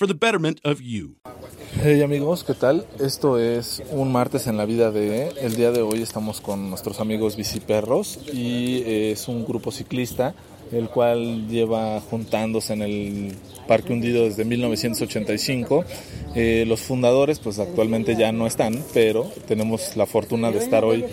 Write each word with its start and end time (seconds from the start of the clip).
for 0.00 0.08
the 0.08 0.14
betterment 0.14 0.58
of 0.64 0.80
you. 0.80 1.14
Hey 1.82 2.02
amigos, 2.02 2.42
¿qué 2.42 2.54
tal? 2.54 2.86
Esto 2.98 3.38
es 3.38 3.82
un 3.90 4.10
martes 4.10 4.46
en 4.46 4.56
la 4.56 4.64
vida 4.64 4.90
de... 4.90 5.28
El 5.42 5.56
día 5.56 5.72
de 5.72 5.82
hoy 5.82 6.00
estamos 6.00 6.40
con 6.40 6.70
nuestros 6.70 7.00
amigos 7.00 7.36
Biciperros 7.36 8.18
y 8.32 8.82
es 8.86 9.28
un 9.28 9.44
grupo 9.44 9.70
ciclista 9.70 10.34
el 10.72 10.88
cual 10.88 11.48
lleva 11.48 12.00
juntándose 12.00 12.72
en 12.72 12.82
el 12.82 13.32
Parque 13.66 13.92
Hundido 13.92 14.24
desde 14.24 14.44
1985. 14.44 15.84
Eh, 16.34 16.64
los 16.66 16.80
fundadores 16.80 17.38
pues 17.40 17.58
actualmente 17.58 18.16
ya 18.16 18.32
no 18.32 18.46
están, 18.46 18.82
pero 18.94 19.30
tenemos 19.46 19.96
la 19.96 20.06
fortuna 20.06 20.50
de 20.50 20.58
estar 20.58 20.84
hoy 20.84 21.04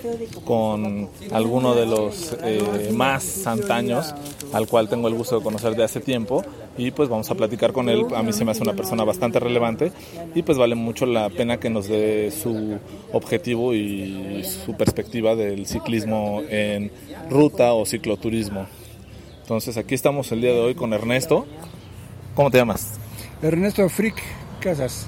con 0.45 1.09
alguno 1.31 1.75
de 1.75 1.86
los 1.86 2.36
eh, 2.44 2.91
más 2.94 3.47
antaños, 3.47 4.14
al 4.53 4.67
cual 4.67 4.89
tengo 4.89 5.08
el 5.08 5.16
gusto 5.16 5.38
de 5.38 5.44
conocer 5.44 5.75
de 5.75 5.83
hace 5.83 5.99
tiempo 5.99 6.44
y 6.77 6.92
pues 6.92 7.09
vamos 7.09 7.30
a 7.31 7.36
platicar 7.36 7.73
con 7.73 7.89
él. 7.89 8.05
A 8.16 8.23
mí 8.23 8.33
se 8.33 8.45
me 8.45 8.52
hace 8.52 8.61
una 8.61 8.73
persona 8.73 9.03
bastante 9.03 9.39
relevante 9.39 9.92
y 10.36 10.44
pues 10.44 10.58
vale 10.58 10.75
mucho 10.75 11.05
la 11.05 11.30
pena 11.30 11.59
que 11.59 11.69
nos 11.69 11.88
dé 11.88 12.31
su 12.31 12.77
objetivo 13.11 13.73
y 13.73 14.44
su 14.44 14.73
perspectiva 14.73 15.36
del 15.36 15.66
ciclismo 15.66 16.42
en 16.49 16.92
ruta 17.30 17.73
o 17.73 17.86
cicloturismo. 17.86 18.67
Entonces 19.48 19.78
aquí 19.78 19.95
estamos 19.95 20.30
el 20.34 20.42
día 20.42 20.52
de 20.52 20.59
hoy 20.59 20.76
con 20.76 20.92
Ernesto. 20.92 21.48
¿Cómo 22.36 22.52
te 22.52 22.58
llamas? 22.58 23.00
Ernesto 23.42 23.88
Frick 23.88 24.22
Casas. 24.59 25.08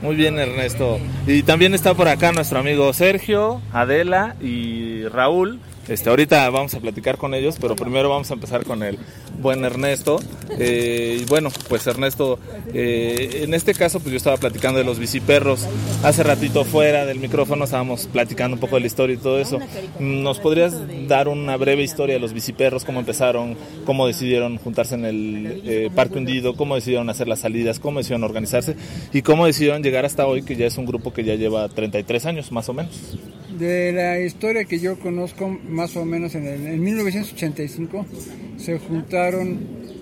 Muy 0.00 0.16
bien 0.16 0.38
Ernesto. 0.38 0.98
Y 1.26 1.42
también 1.42 1.74
está 1.74 1.92
por 1.92 2.08
acá 2.08 2.32
nuestro 2.32 2.58
amigo 2.58 2.90
Sergio, 2.94 3.60
Adela 3.74 4.34
y 4.40 5.04
Raúl. 5.08 5.60
Este, 5.88 6.10
ahorita 6.10 6.50
vamos 6.50 6.74
a 6.74 6.80
platicar 6.80 7.16
con 7.16 7.32
ellos, 7.32 7.58
pero 7.60 7.76
primero 7.76 8.08
vamos 8.08 8.30
a 8.30 8.34
empezar 8.34 8.64
con 8.64 8.82
el 8.82 8.98
buen 9.40 9.64
Ernesto. 9.64 10.18
Eh, 10.58 11.24
bueno, 11.28 11.50
pues 11.68 11.86
Ernesto, 11.86 12.40
eh, 12.74 13.42
en 13.44 13.54
este 13.54 13.72
caso, 13.72 14.00
pues 14.00 14.10
yo 14.10 14.16
estaba 14.16 14.36
platicando 14.36 14.78
de 14.78 14.84
los 14.84 14.98
biciperros. 14.98 15.66
Hace 16.02 16.24
ratito 16.24 16.64
fuera 16.64 17.06
del 17.06 17.20
micrófono 17.20 17.64
estábamos 17.64 18.08
platicando 18.08 18.56
un 18.56 18.60
poco 18.60 18.76
de 18.76 18.80
la 18.80 18.86
historia 18.88 19.14
y 19.14 19.18
todo 19.18 19.38
eso. 19.38 19.60
¿Nos 20.00 20.40
podrías 20.40 20.74
dar 21.06 21.28
una 21.28 21.56
breve 21.56 21.84
historia 21.84 22.16
de 22.16 22.20
los 22.20 22.32
biciperros? 22.32 22.84
¿Cómo 22.84 22.98
empezaron? 22.98 23.56
¿Cómo 23.84 24.08
decidieron 24.08 24.58
juntarse 24.58 24.96
en 24.96 25.04
el 25.04 25.62
eh, 25.64 25.90
Parque 25.94 26.18
Hundido? 26.18 26.56
¿Cómo 26.56 26.74
decidieron 26.74 27.08
hacer 27.10 27.28
las 27.28 27.40
salidas? 27.40 27.78
¿Cómo 27.78 28.00
decidieron 28.00 28.24
organizarse? 28.24 28.74
¿Y 29.12 29.22
cómo 29.22 29.46
decidieron 29.46 29.84
llegar 29.84 30.04
hasta 30.04 30.26
hoy, 30.26 30.42
que 30.42 30.56
ya 30.56 30.66
es 30.66 30.78
un 30.78 30.86
grupo 30.86 31.12
que 31.12 31.22
ya 31.22 31.36
lleva 31.36 31.68
33 31.68 32.26
años, 32.26 32.50
más 32.50 32.68
o 32.68 32.74
menos? 32.74 33.16
De 33.58 33.92
la 33.92 34.20
historia 34.20 34.64
que 34.64 34.78
yo 34.78 34.98
conozco, 34.98 35.48
más 35.68 35.96
o 35.96 36.04
menos 36.04 36.34
en, 36.34 36.46
el, 36.46 36.66
en 36.66 36.82
1985, 36.82 38.04
se 38.58 38.78
juntaron, 38.78 39.58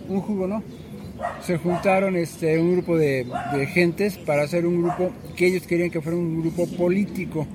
un 0.09 0.20
jugo, 0.20 0.47
¿no? 0.47 0.62
Se 1.47 1.59
juntaron 1.59 2.16
este, 2.16 2.59
un 2.59 2.72
grupo 2.72 2.97
de, 2.97 3.26
de 3.54 3.66
gentes 3.66 4.19
para 4.19 4.42
hacer 4.42 4.66
un 4.66 4.82
grupo 4.82 5.12
que 5.37 5.47
ellos 5.47 5.66
querían 5.66 5.91
que 5.91 6.00
fuera 6.00 6.19
un 6.19 6.41
grupo 6.41 6.66
político. 6.76 7.47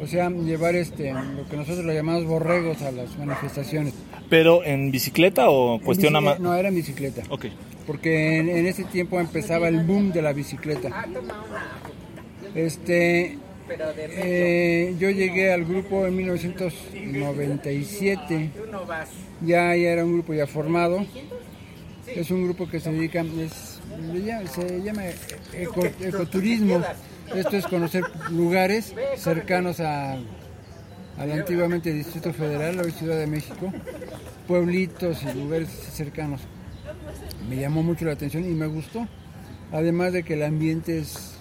O 0.00 0.06
sea, 0.06 0.30
llevar 0.30 0.74
este, 0.76 1.12
lo 1.12 1.48
que 1.48 1.56
nosotros 1.56 1.84
lo 1.84 1.92
llamamos 1.92 2.24
borregos 2.24 2.82
a 2.82 2.90
las 2.92 3.16
manifestaciones. 3.18 3.94
¿Pero 4.28 4.64
en 4.64 4.90
bicicleta 4.90 5.50
o 5.50 5.80
cuestión 5.80 6.14
bicicle- 6.14 6.38
No, 6.38 6.54
era 6.54 6.68
en 6.68 6.74
bicicleta. 6.74 7.22
Ok. 7.30 7.46
Porque 7.86 8.38
en, 8.38 8.48
en 8.48 8.66
ese 8.66 8.84
tiempo 8.84 9.18
empezaba 9.18 9.68
el 9.68 9.84
boom 9.84 10.12
de 10.12 10.22
la 10.22 10.32
bicicleta. 10.32 11.06
Este, 12.54 13.38
eh, 14.10 14.94
yo 14.98 15.10
llegué 15.10 15.52
al 15.52 15.64
grupo 15.64 16.06
en 16.06 16.16
1997. 16.16 18.50
Ya, 19.40 19.74
ya 19.76 19.90
era 19.90 20.04
un 20.04 20.14
grupo 20.14 20.34
ya 20.34 20.46
formado. 20.46 21.04
Es 22.06 22.30
un 22.30 22.44
grupo 22.44 22.68
que 22.68 22.80
se 22.80 22.90
dedica, 22.90 23.20
es- 23.22 23.80
se 24.54 24.82
llama 24.82 25.02
eco- 25.54 25.86
ecoturismo. 26.00 26.82
Esto 27.34 27.56
es 27.56 27.66
conocer 27.66 28.02
lugares 28.30 28.94
cercanos 29.16 29.80
a, 29.80 30.14
al 31.18 31.32
antiguamente 31.32 31.92
Distrito 31.92 32.32
Federal, 32.32 32.80
hoy 32.80 32.90
Ciudad 32.92 33.18
de 33.18 33.26
México, 33.26 33.70
pueblitos 34.46 35.22
y 35.22 35.32
lugares 35.38 35.68
cercanos. 35.68 36.40
Me 37.48 37.56
llamó 37.56 37.82
mucho 37.82 38.04
la 38.06 38.12
atención 38.12 38.44
y 38.44 38.54
me 38.54 38.66
gustó. 38.66 39.06
Además 39.72 40.12
de 40.14 40.22
que 40.22 40.32
el 40.34 40.42
ambiente 40.44 40.98
es 40.98 41.34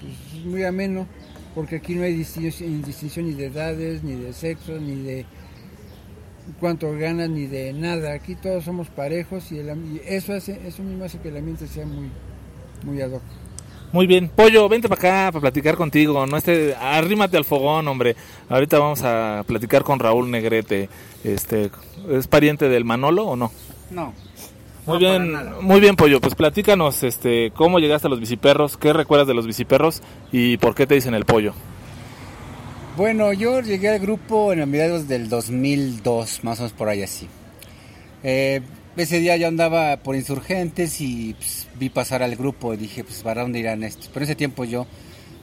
pues, 0.00 0.44
muy 0.44 0.64
ameno, 0.64 1.06
porque 1.54 1.76
aquí 1.76 1.94
no 1.94 2.02
hay 2.02 2.14
distinción, 2.14 2.82
distinción 2.82 3.26
ni 3.26 3.34
de 3.34 3.46
edades, 3.46 4.02
ni 4.02 4.14
de 4.14 4.32
sexo, 4.32 4.72
ni 4.80 4.96
de 5.02 5.26
cuánto 6.60 6.92
ganas, 6.92 7.28
ni 7.28 7.46
de 7.46 7.72
nada. 7.72 8.12
Aquí 8.14 8.34
todos 8.34 8.64
somos 8.64 8.88
parejos 8.88 9.50
y, 9.52 9.58
el 9.58 9.70
am- 9.70 9.96
y 9.96 10.00
eso 10.06 10.32
hace, 10.32 10.60
eso 10.66 10.82
mismo 10.82 11.04
hace 11.04 11.18
que 11.18 11.28
el 11.28 11.36
ambiente 11.36 11.66
sea 11.66 11.86
muy, 11.86 12.10
muy 12.84 13.00
ad 13.00 13.12
hoc. 13.12 13.22
Muy 13.92 14.06
bien, 14.06 14.30
Pollo, 14.34 14.70
vente 14.70 14.88
para 14.88 14.98
acá 14.98 15.32
para 15.32 15.42
platicar 15.42 15.76
contigo. 15.76 16.26
No 16.26 16.38
esté, 16.38 16.74
arrímate 16.74 17.36
al 17.36 17.44
fogón, 17.44 17.86
hombre. 17.88 18.16
Ahorita 18.48 18.78
vamos 18.78 19.02
a 19.02 19.44
platicar 19.46 19.82
con 19.84 19.98
Raúl 19.98 20.30
Negrete. 20.30 20.88
Este, 21.22 21.70
¿es 22.10 22.26
pariente 22.26 22.70
del 22.70 22.86
Manolo 22.86 23.26
o 23.26 23.36
no? 23.36 23.52
No, 23.90 24.14
Muy 24.84 24.98
bien, 24.98 25.32
muy 25.60 25.80
bien, 25.80 25.94
Pollo. 25.94 26.20
Pues 26.20 26.34
platícanos, 26.34 27.04
este, 27.04 27.52
cómo 27.52 27.78
llegaste 27.78 28.08
a 28.08 28.10
los 28.10 28.18
biciperros, 28.18 28.76
qué 28.76 28.92
recuerdas 28.92 29.28
de 29.28 29.34
los 29.34 29.46
biciperros 29.46 30.02
y 30.32 30.56
por 30.56 30.74
qué 30.74 30.88
te 30.88 30.96
dicen 30.96 31.14
el 31.14 31.24
Pollo. 31.24 31.54
Bueno, 32.96 33.32
yo 33.32 33.60
llegué 33.60 33.90
al 33.90 34.00
grupo 34.00 34.52
en 34.52 34.60
a 34.60 34.66
mediados 34.66 35.06
del 35.06 35.28
2002, 35.28 36.42
más 36.42 36.58
o 36.58 36.62
menos 36.62 36.76
por 36.76 36.88
ahí 36.88 37.02
así. 37.02 37.28
Eh, 38.24 38.60
ese 38.96 39.20
día 39.20 39.36
yo 39.36 39.46
andaba 39.46 39.98
por 39.98 40.16
insurgentes 40.16 41.00
y 41.00 41.34
pues, 41.34 41.68
vi 41.78 41.88
pasar 41.88 42.24
al 42.24 42.34
grupo 42.34 42.74
y 42.74 42.76
dije, 42.76 43.04
pues, 43.04 43.22
¿para 43.22 43.42
dónde 43.42 43.60
irán 43.60 43.84
estos? 43.84 44.08
Pero 44.08 44.18
en 44.18 44.24
ese 44.24 44.34
tiempo 44.34 44.64
yo 44.64 44.86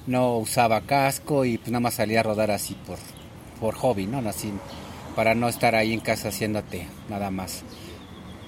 no 0.06 0.38
usaba 0.38 0.82
casco 0.82 1.46
y 1.46 1.58
pues 1.58 1.72
nada 1.72 1.80
más 1.80 1.94
salía 1.94 2.20
a 2.20 2.24
rodar 2.24 2.52
así 2.52 2.76
por, 2.86 2.98
por 3.60 3.74
hobby, 3.76 4.06
¿no? 4.06 4.20
Así, 4.30 4.52
para 5.16 5.34
no 5.34 5.48
estar 5.48 5.76
ahí 5.76 5.94
en 5.94 6.02
casa 6.02 6.28
haciéndote 6.28 6.88
nada 7.10 7.32
más 7.32 7.64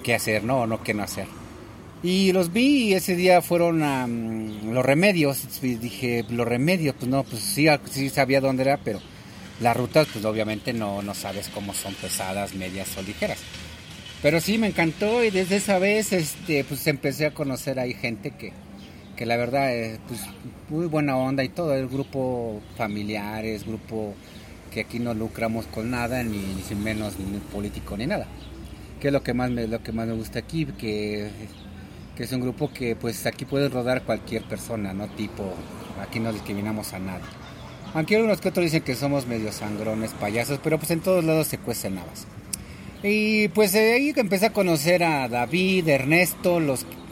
qué 0.02 0.14
hacer, 0.14 0.44
¿no? 0.44 0.62
O 0.62 0.66
no 0.66 0.82
qué 0.82 0.94
no 0.94 1.02
hacer. 1.02 1.26
Y 2.02 2.32
los 2.32 2.52
vi 2.52 2.88
y 2.88 2.94
ese 2.94 3.14
día 3.14 3.42
fueron 3.42 3.82
a 3.82 4.06
mm, 4.06 4.72
los 4.72 4.84
remedios. 4.84 5.46
Y 5.62 5.76
dije, 5.76 6.24
los 6.28 6.46
remedios, 6.46 6.96
pues 6.98 7.10
no, 7.10 7.22
pues 7.22 7.42
sí, 7.42 7.66
sí 7.90 8.10
sabía 8.10 8.40
dónde 8.40 8.64
era, 8.64 8.78
pero 8.78 9.00
las 9.60 9.76
rutas, 9.76 10.08
pues 10.12 10.24
obviamente 10.24 10.72
no, 10.72 11.02
no 11.02 11.14
sabes 11.14 11.48
cómo 11.48 11.72
son 11.74 11.94
pesadas, 11.94 12.54
medias 12.54 12.96
o 12.98 13.02
ligeras. 13.02 13.38
Pero 14.20 14.40
sí 14.40 14.58
me 14.58 14.68
encantó 14.68 15.24
y 15.24 15.30
desde 15.30 15.56
esa 15.56 15.78
vez 15.78 16.12
este, 16.12 16.64
pues 16.64 16.86
empecé 16.86 17.26
a 17.26 17.34
conocer 17.34 17.78
ahí 17.78 17.94
gente 17.94 18.32
que, 18.32 18.52
que 19.16 19.26
la 19.26 19.36
verdad 19.36 19.74
es 19.74 19.98
pues, 20.06 20.20
muy 20.68 20.86
buena 20.86 21.16
onda 21.16 21.42
y 21.44 21.48
todo, 21.48 21.74
el 21.74 21.88
grupo 21.88 22.60
familiares, 22.76 23.66
grupo 23.66 24.14
que 24.72 24.80
aquí 24.80 24.98
no 24.98 25.12
lucramos 25.12 25.66
con 25.66 25.90
nada, 25.90 26.22
ni, 26.22 26.38
ni 26.38 26.74
menos 26.76 27.18
ni 27.18 27.38
político 27.38 27.96
ni 27.96 28.06
nada. 28.06 28.26
Que 29.02 29.08
es 29.08 29.12
lo 29.12 29.24
que 29.24 29.34
más 29.34 29.50
me, 29.50 29.66
lo 29.66 29.82
que 29.82 29.90
más 29.90 30.06
me 30.06 30.12
gusta 30.12 30.38
aquí, 30.38 30.64
que, 30.64 31.28
que 32.16 32.22
es 32.22 32.30
un 32.30 32.40
grupo 32.40 32.72
que 32.72 32.94
pues 32.94 33.26
aquí 33.26 33.44
puede 33.44 33.68
rodar 33.68 34.04
cualquier 34.04 34.44
persona, 34.44 34.92
no 34.94 35.08
tipo, 35.08 35.42
aquí 36.00 36.20
no 36.20 36.32
discriminamos 36.32 36.92
a 36.92 37.00
nadie. 37.00 37.24
Aunque 37.94 38.14
algunos 38.14 38.40
que 38.40 38.50
otros 38.50 38.66
dicen 38.66 38.84
que 38.84 38.94
somos 38.94 39.26
medio 39.26 39.50
sangrones, 39.50 40.12
payasos, 40.12 40.60
pero 40.62 40.78
pues 40.78 40.92
en 40.92 41.00
todos 41.00 41.24
lados 41.24 41.48
se 41.48 41.58
cuecen 41.58 41.98
habas. 41.98 42.28
Y 43.02 43.48
pues 43.48 43.72
de 43.72 43.92
ahí 43.92 44.12
que 44.12 44.20
empecé 44.20 44.46
a 44.46 44.52
conocer 44.52 45.02
a 45.02 45.28
David, 45.28 45.88
Ernesto, 45.88 46.60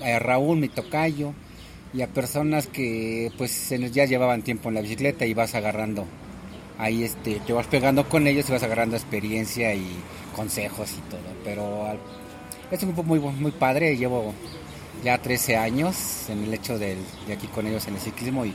a 0.01 0.19
Raúl, 0.21 0.59
mi 0.59 0.69
tocayo. 0.69 1.35
y 1.93 2.03
a 2.03 2.07
personas 2.07 2.69
que 2.69 3.33
pues 3.37 3.69
ya 3.91 4.05
llevaban 4.05 4.43
tiempo 4.43 4.69
en 4.69 4.77
la 4.77 4.81
bicicleta 4.81 5.27
y 5.27 5.35
vas 5.35 5.57
agarrando 5.57 6.07
ahí 6.81 7.05
este 7.05 7.41
te 7.47 7.53
vas 7.53 7.67
pegando 7.67 8.09
con 8.09 8.27
ellos 8.27 8.49
y 8.49 8.53
vas 8.53 8.63
agarrando 8.63 8.97
experiencia 8.97 9.75
y 9.75 9.87
consejos 10.35 10.91
y 10.93 11.11
todo 11.11 11.21
pero 11.45 11.99
es 12.71 12.83
un 12.83 12.89
grupo 12.91 13.03
muy 13.03 13.19
muy 13.19 13.53
padre 13.53 13.97
llevo 13.97 14.35
ya 15.05 15.19
13 15.19 15.57
años 15.57 16.29
en 16.29 16.45
el 16.45 16.55
hecho 16.55 16.79
de, 16.79 16.97
aquí 17.33 17.47
con 17.49 17.67
ellos 17.67 17.87
en 17.87 17.95
el 17.95 18.01
ciclismo 18.01 18.45
y 18.45 18.55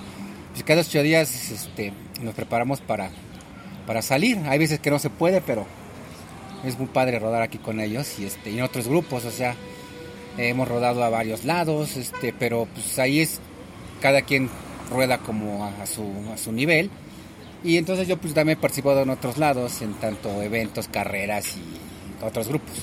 pues, 0.52 0.64
cada 0.64 0.82
ocho 0.82 1.02
días 1.02 1.52
este, 1.52 1.94
nos 2.22 2.34
preparamos 2.34 2.82
para, 2.82 3.10
para 3.88 4.02
salir 4.02 4.40
hay 4.48 4.60
veces 4.60 4.80
que 4.80 4.92
no 4.92 5.00
se 5.00 5.10
puede 5.10 5.42
pero 5.42 5.66
es 6.64 6.78
muy 6.78 6.88
padre 6.88 7.20
rodar 7.20 7.42
aquí 7.42 7.58
con 7.58 7.80
ellos 7.80 8.20
y 8.20 8.26
este 8.26 8.50
y 8.50 8.58
en 8.58 8.64
otros 8.64 8.88
grupos 8.88 9.26
o 9.26 9.32
sea 9.32 9.56
hemos 10.38 10.68
rodado 10.68 11.04
a 11.04 11.10
varios 11.10 11.46
lados, 11.46 11.96
este, 11.98 12.34
pero 12.38 12.68
pues 12.74 13.00
ahí 13.00 13.20
es 13.20 13.40
cada 14.02 14.22
quien 14.22 14.50
rueda 14.92 15.18
como 15.20 15.66
a, 15.66 15.86
su, 15.86 16.04
a 16.34 16.38
su 16.38 16.52
nivel. 16.52 16.90
Y 17.66 17.78
entonces 17.78 18.08
yo 18.08 18.18
pues 18.18 18.34
también 18.34 18.60
he 18.60 18.62
participado 18.62 19.02
en 19.02 19.10
otros 19.10 19.38
lados, 19.40 19.82
en 19.82 19.96
tanto 19.96 20.42
eventos, 20.44 20.88
carreras 20.88 21.58
y 21.58 22.24
otros 22.24 22.48
grupos. 22.48 22.76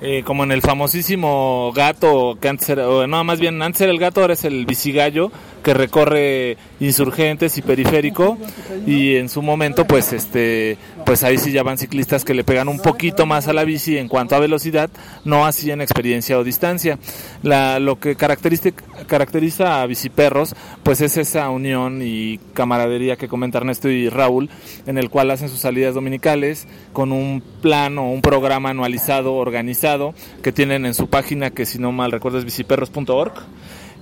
Eh, 0.00 0.24
como 0.24 0.42
en 0.42 0.50
el 0.50 0.60
famosísimo 0.60 1.72
gato, 1.74 2.36
que 2.40 2.48
antes 2.48 2.68
era, 2.68 3.06
no, 3.06 3.24
más 3.24 3.38
bien 3.38 3.62
antes 3.62 3.80
era 3.82 3.92
el 3.92 3.98
gato, 3.98 4.20
ahora 4.20 4.34
es 4.34 4.44
el 4.44 4.66
bicigallo, 4.66 5.30
que 5.64 5.74
recorre 5.74 6.56
insurgentes 6.78 7.58
y 7.58 7.62
periférico 7.62 8.38
y 8.86 9.16
en 9.16 9.28
su 9.28 9.42
momento 9.42 9.86
pues 9.86 10.12
este 10.12 10.76
pues 11.04 11.24
ahí 11.24 11.38
sí 11.38 11.50
ya 11.50 11.62
van 11.62 11.78
ciclistas 11.78 12.24
que 12.24 12.34
le 12.34 12.44
pegan 12.44 12.68
un 12.68 12.78
poquito 12.78 13.26
más 13.26 13.48
a 13.48 13.52
la 13.52 13.64
bici 13.64 13.98
en 13.98 14.06
cuanto 14.06 14.36
a 14.36 14.38
velocidad 14.38 14.90
no 15.24 15.46
así 15.46 15.70
en 15.70 15.80
experiencia 15.80 16.38
o 16.38 16.44
distancia. 16.44 16.98
La, 17.42 17.80
lo 17.80 17.98
que 17.98 18.14
caracteriza, 18.14 18.70
caracteriza 19.06 19.82
a 19.82 19.86
biciperros 19.86 20.54
pues 20.82 21.00
es 21.00 21.16
esa 21.16 21.48
unión 21.50 22.00
y 22.02 22.38
camaradería 22.52 23.16
que 23.16 23.26
comenta 23.26 23.58
Ernesto 23.58 23.88
y 23.88 24.08
Raúl 24.08 24.50
en 24.86 24.98
el 24.98 25.08
cual 25.08 25.30
hacen 25.30 25.48
sus 25.48 25.60
salidas 25.60 25.94
dominicales 25.94 26.68
con 26.92 27.10
un 27.10 27.42
plan 27.62 27.96
o 27.98 28.10
un 28.10 28.20
programa 28.20 28.70
anualizado 28.70 29.34
organizado 29.34 30.14
que 30.42 30.52
tienen 30.52 30.84
en 30.84 30.92
su 30.92 31.08
página 31.08 31.50
que 31.50 31.64
si 31.64 31.78
no 31.78 31.90
mal 31.90 32.12
recuerdo 32.12 32.38
es 32.38 32.44
biciperros.org 32.44 33.32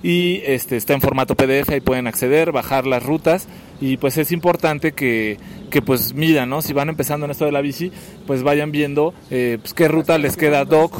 y 0.03 0.41
este 0.45 0.75
está 0.75 0.93
en 0.93 1.01
formato 1.01 1.35
PDF 1.35 1.75
y 1.75 1.81
pueden 1.81 2.07
acceder, 2.07 2.51
bajar 2.51 2.85
las 2.85 3.03
rutas 3.03 3.47
y 3.79 3.97
pues 3.97 4.17
es 4.17 4.31
importante 4.31 4.91
que, 4.91 5.37
que 5.71 5.81
pues 5.81 6.13
midan, 6.13 6.49
¿no? 6.49 6.61
Si 6.61 6.73
van 6.73 6.89
empezando 6.89 7.25
en 7.25 7.31
esto 7.31 7.45
de 7.45 7.53
la 7.53 7.61
bici, 7.61 7.91
pues 8.27 8.43
vayan 8.43 8.71
viendo 8.71 9.13
eh, 9.31 9.57
pues, 9.61 9.73
qué 9.73 9.87
ruta 9.87 10.17
les 10.17 10.35
queda 10.37 10.65
doc. 10.65 10.93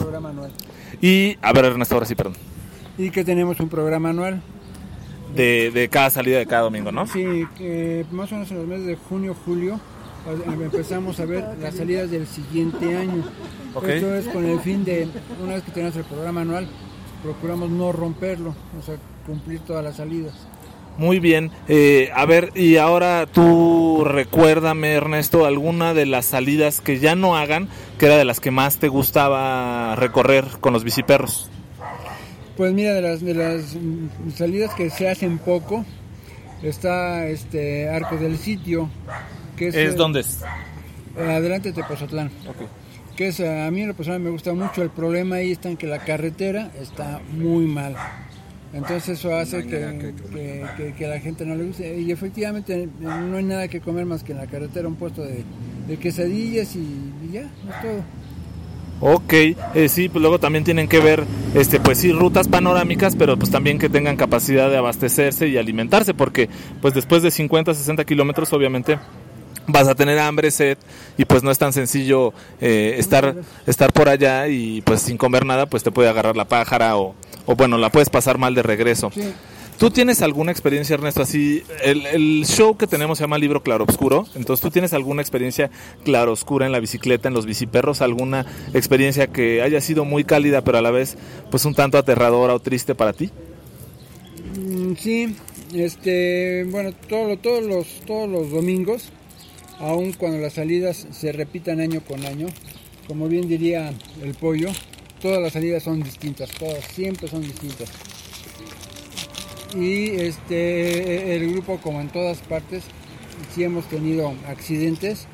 Y 1.02 1.38
a 1.42 1.52
ver 1.52 1.66
Ernesto, 1.66 1.96
ahora 1.96 2.06
sí, 2.06 2.16
perdón. 2.16 2.36
Y 2.98 3.10
que 3.10 3.26
tenemos 3.26 3.60
un 3.60 3.70
programa 3.70 4.10
anual. 4.10 4.42
De, 5.36 5.72
de 5.72 5.90
cada 5.90 6.12
salida 6.12 6.38
de 6.38 6.46
cada 6.46 6.62
domingo, 6.62 6.92
¿no? 6.92 7.08
Sí, 7.08 7.44
más 8.12 8.32
o 8.32 8.36
menos 8.36 8.52
en 8.52 8.58
los 8.58 8.68
meses 8.68 8.86
de 8.86 8.96
junio, 8.96 9.36
julio, 9.46 9.80
empezamos 10.46 11.20
a 11.20 11.26
ver 11.26 11.44
las 11.60 11.76
salidas 11.76 12.12
del 12.12 12.28
siguiente 12.28 12.96
año. 12.96 13.24
Esto 13.88 14.16
es 14.16 14.28
con 14.28 14.46
el 14.46 14.60
fin 14.60 14.86
de, 14.86 15.08
una 15.42 15.56
vez 15.56 15.64
que 15.64 15.72
tenemos 15.72 15.96
el 15.96 16.04
programa 16.04 16.42
anual, 16.42 16.68
procuramos 17.24 17.70
no 17.70 17.92
romperlo, 17.92 18.54
o 18.78 18.86
sea, 18.86 18.96
cumplir 19.26 19.62
todas 19.62 19.84
las 19.84 19.98
salidas. 19.98 20.34
Muy 20.98 21.20
bien, 21.20 21.50
eh, 21.68 22.12
a 22.14 22.26
ver, 22.28 22.52
y 22.54 22.78
ahora 22.78 23.26
tú 23.26 24.04
recuérdame, 24.06 24.94
Ernesto, 24.94 25.46
alguna 25.46 25.96
de 25.96 26.06
las 26.06 26.26
salidas 26.26 26.82
que 26.82 27.00
ya 27.00 27.16
no 27.16 27.36
hagan, 27.36 27.68
que 27.98 28.06
era 28.06 28.18
de 28.18 28.26
las 28.26 28.40
que 28.40 28.52
más 28.52 28.78
te 28.78 28.90
gustaba 28.90 29.96
recorrer 29.96 30.46
con 30.60 30.74
los 30.74 30.84
biciperros. 30.84 31.50
Pues 32.56 32.74
mira, 32.74 32.94
de 32.94 33.02
las, 33.02 33.22
de 33.22 33.34
las 33.34 33.76
salidas 34.36 34.76
que 34.76 34.92
se 34.92 35.10
hacen 35.10 35.40
poco, 35.40 35.84
está 36.62 37.26
este 37.26 37.90
Arco 37.90 38.18
del 38.18 38.38
Sitio, 38.38 38.88
que 39.58 39.70
es... 39.70 39.76
¿Es 39.76 39.96
dónde 39.96 40.20
es? 40.20 40.44
Adelante 41.18 41.72
de 41.72 41.82
Tepozotlán. 41.82 42.30
Okay 42.48 42.68
que 43.16 43.28
es, 43.28 43.40
a 43.40 43.70
mí 43.72 43.82
en 43.82 43.88
lo 43.90 43.94
personal 43.94 44.20
me 44.20 44.30
gusta 44.30 44.54
mucho, 44.54 44.82
el 44.82 44.90
problema 44.90 45.38
ahí 45.38 45.52
está 45.52 45.70
en 45.70 45.78
que 45.78 45.88
la 45.88 46.00
carretera 46.00 46.72
está 46.80 47.22
muy 47.32 47.66
mal. 47.66 47.96
Entonces 48.74 49.20
eso 49.20 49.36
hace 49.36 49.68
que, 49.68 50.14
que, 50.98 51.08
la 51.08 51.20
gente 51.20 51.46
no 51.46 51.54
le 51.56 51.66
guste. 51.66 52.00
Y 52.00 52.12
efectivamente 52.12 52.90
no 53.00 53.38
hay 53.38 53.44
nada 53.44 53.68
que 53.68 53.80
comer 53.80 54.06
más 54.06 54.24
que 54.24 54.32
en 54.32 54.40
la 54.40 54.48
carretera 54.48 54.88
un 54.88 54.96
puesto 54.96 55.24
de, 55.24 55.98
quesadillas 55.98 56.76
y, 56.76 57.32
ya, 57.32 57.42
es 57.42 57.82
todo. 57.82 58.04
Ok, 59.00 59.34
eh, 59.34 59.90
sí, 59.90 60.10
pues 60.10 60.22
luego 60.22 60.40
también 60.40 60.64
tienen 60.64 60.88
que 60.88 61.00
ver, 61.00 61.24
este, 61.54 61.80
pues 61.80 62.00
sí, 62.00 62.12
rutas 62.12 62.48
panorámicas, 62.48 63.16
pero 63.16 63.38
pues 63.38 63.52
también 63.52 63.78
que 63.78 63.90
tengan 63.90 64.16
capacidad 64.16 64.70
de 64.70 64.78
abastecerse 64.78 65.50
y 65.50 65.58
alimentarse, 65.58 66.14
porque 66.14 66.50
pues 66.82 66.94
después 66.94 67.22
de 67.22 67.30
50, 67.30 67.74
60 67.74 68.06
kilómetros, 68.06 68.54
obviamente, 68.54 68.98
vas 69.68 69.88
a 69.88 69.96
tener 69.96 70.20
hambre, 70.20 70.52
sed 70.52 70.78
y 71.18 71.26
pues 71.26 71.44
no 71.44 71.52
es 71.52 71.58
tan 71.58 71.74
sencillo 71.74 72.34
eh, 72.62 72.96
estar 72.98 73.36
estar 73.66 73.94
por 73.94 74.10
allá 74.10 74.48
y 74.48 74.82
pues 74.82 75.02
sin 75.02 75.18
comer 75.18 75.46
nada 75.46 75.66
pues 75.66 75.84
te 75.84 75.92
puede 75.92 76.10
agarrar 76.10 76.36
la 76.36 76.46
pájara 76.46 76.98
o, 76.98 77.16
o 77.46 77.56
bueno 77.56 77.78
la 77.78 77.90
puedes 77.90 78.10
pasar 78.10 78.38
mal 78.38 78.56
de 78.56 78.64
regreso. 78.64 79.12
¿Tú 79.78 79.90
tienes 79.90 80.22
alguna 80.22 80.52
experiencia, 80.52 80.94
Ernesto, 80.94 81.24
así? 81.24 81.64
El, 81.84 82.06
el, 82.06 82.46
show 82.46 82.78
que 82.78 82.88
tenemos 82.88 83.18
se 83.18 83.24
llama 83.24 83.38
Libro 83.38 83.64
Claro 83.64 83.86
Oscuro. 83.86 84.26
Entonces, 84.36 84.62
¿tú 84.62 84.70
tienes 84.70 84.94
alguna 84.94 85.22
experiencia 85.22 85.72
claro 86.06 86.32
oscura 86.32 86.66
en 86.66 86.72
la 86.72 86.80
bicicleta, 86.80 87.28
en 87.28 87.34
los 87.34 87.46
biciperros? 87.46 88.02
¿Alguna 88.02 88.46
experiencia 88.74 89.28
que 89.28 89.62
haya 89.62 89.82
sido 89.82 90.06
muy 90.06 90.24
cálida, 90.24 90.64
pero 90.64 90.78
a 90.78 90.82
la 90.82 90.92
vez, 90.92 91.18
pues 91.50 91.66
un 91.66 91.74
tanto 91.74 91.98
aterradora 91.98 92.54
o 92.54 92.60
triste 92.60 92.94
para 92.94 93.14
ti? 93.14 93.32
Mm, 94.58 94.94
sí, 94.96 95.36
este, 95.74 96.66
bueno, 96.70 96.92
todo, 97.10 97.36
todos, 97.38 97.64
los, 97.64 97.88
todos 98.06 98.30
los 98.30 98.52
domingos 98.52 99.12
aun 99.80 100.14
cuando 100.14 100.40
las 100.40 100.54
salidas 100.54 101.08
se 101.12 101.32
repitan 101.32 101.80
año 101.80 102.02
con 102.02 102.26
año, 102.26 102.48
como 103.08 103.28
bien 103.28 103.48
diría 103.48 103.94
el 104.22 104.34
pollo, 104.34 104.70
todas 105.22 105.42
las 105.42 105.54
salidas 105.54 105.84
son 105.84 106.04
distintas, 106.04 106.50
todas 106.52 106.84
siempre 106.86 107.28
son 107.28 107.42
distintas. 107.42 107.90
Y 109.76 110.12
este 110.12 111.36
el 111.36 111.52
grupo 111.52 111.80
como 111.82 112.00
en 112.00 112.10
todas 112.10 112.40
partes 112.40 112.84
sí 113.54 113.64
hemos 113.64 113.86
tenido 113.86 114.34
accidentes. 114.48 115.28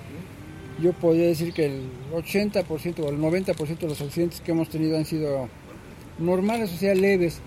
Yo 0.81 0.94
podría 0.94 1.27
decir 1.27 1.53
que 1.53 1.65
el 1.65 1.89
80% 2.13 3.00
o 3.00 3.09
el 3.09 3.18
90% 3.18 3.80
de 3.80 3.88
los 3.88 4.01
accidentes 4.01 4.39
que 4.39 4.51
hemos 4.51 4.69
tenido 4.69 4.97
han 4.97 5.06
sido 5.06 5.50
normales, 6.19 6.71
o 6.74 6.77
sea, 6.77 6.95
leves. 6.95 7.39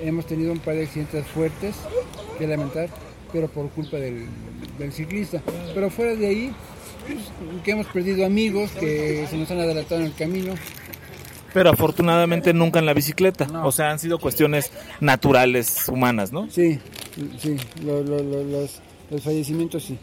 Hemos 0.00 0.26
tenido 0.26 0.52
un 0.52 0.58
par 0.58 0.76
de 0.76 0.84
accidentes 0.84 1.26
fuertes 1.26 1.74
que 2.38 2.46
lamentar, 2.46 2.90
pero 3.32 3.48
por 3.48 3.68
culpa 3.70 3.96
del, 3.96 4.26
del 4.78 4.92
ciclista. 4.92 5.42
Pero 5.74 5.90
fuera 5.90 6.14
de 6.14 6.26
ahí, 6.26 6.52
pues, 7.06 7.62
que 7.62 7.70
hemos 7.70 7.86
perdido 7.86 8.26
amigos 8.26 8.70
que 8.72 9.26
se 9.28 9.36
nos 9.36 9.50
han 9.50 9.60
adelantado 9.60 10.00
en 10.00 10.06
el 10.08 10.14
camino. 10.14 10.54
Pero 11.52 11.70
afortunadamente 11.70 12.52
nunca 12.52 12.78
en 12.78 12.86
la 12.86 12.92
bicicleta. 12.92 13.46
O 13.64 13.72
sea, 13.72 13.90
han 13.90 13.98
sido 13.98 14.18
cuestiones 14.18 14.70
naturales, 15.00 15.88
humanas, 15.88 16.32
¿no? 16.32 16.50
Sí, 16.50 16.78
sí, 17.38 17.56
los, 17.82 18.80
fallecimientos 19.22 19.84
sí. 19.84 19.98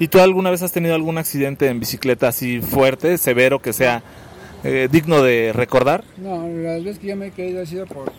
¿Y 0.00 0.08
tú 0.08 0.18
alguna 0.18 0.50
vez 0.50 0.62
has 0.62 0.72
tenido 0.72 0.94
algún 0.94 1.18
accidente 1.18 1.68
en 1.68 1.78
bicicleta 1.78 2.28
así 2.28 2.60
fuerte, 2.60 3.18
severo, 3.18 3.60
que 3.60 3.72
sea 3.72 4.02
eh, 4.64 4.88
digno 4.90 5.22
de 5.22 5.52
recordar? 5.52 6.02
No, 6.16 6.48
las 6.48 6.82
veces 6.82 6.98
que 6.98 7.08
yo 7.08 7.16
me 7.16 7.26
he 7.26 7.30
caído 7.30 7.62
ha 7.62 7.66
sido 7.66 7.86
por 7.86 8.10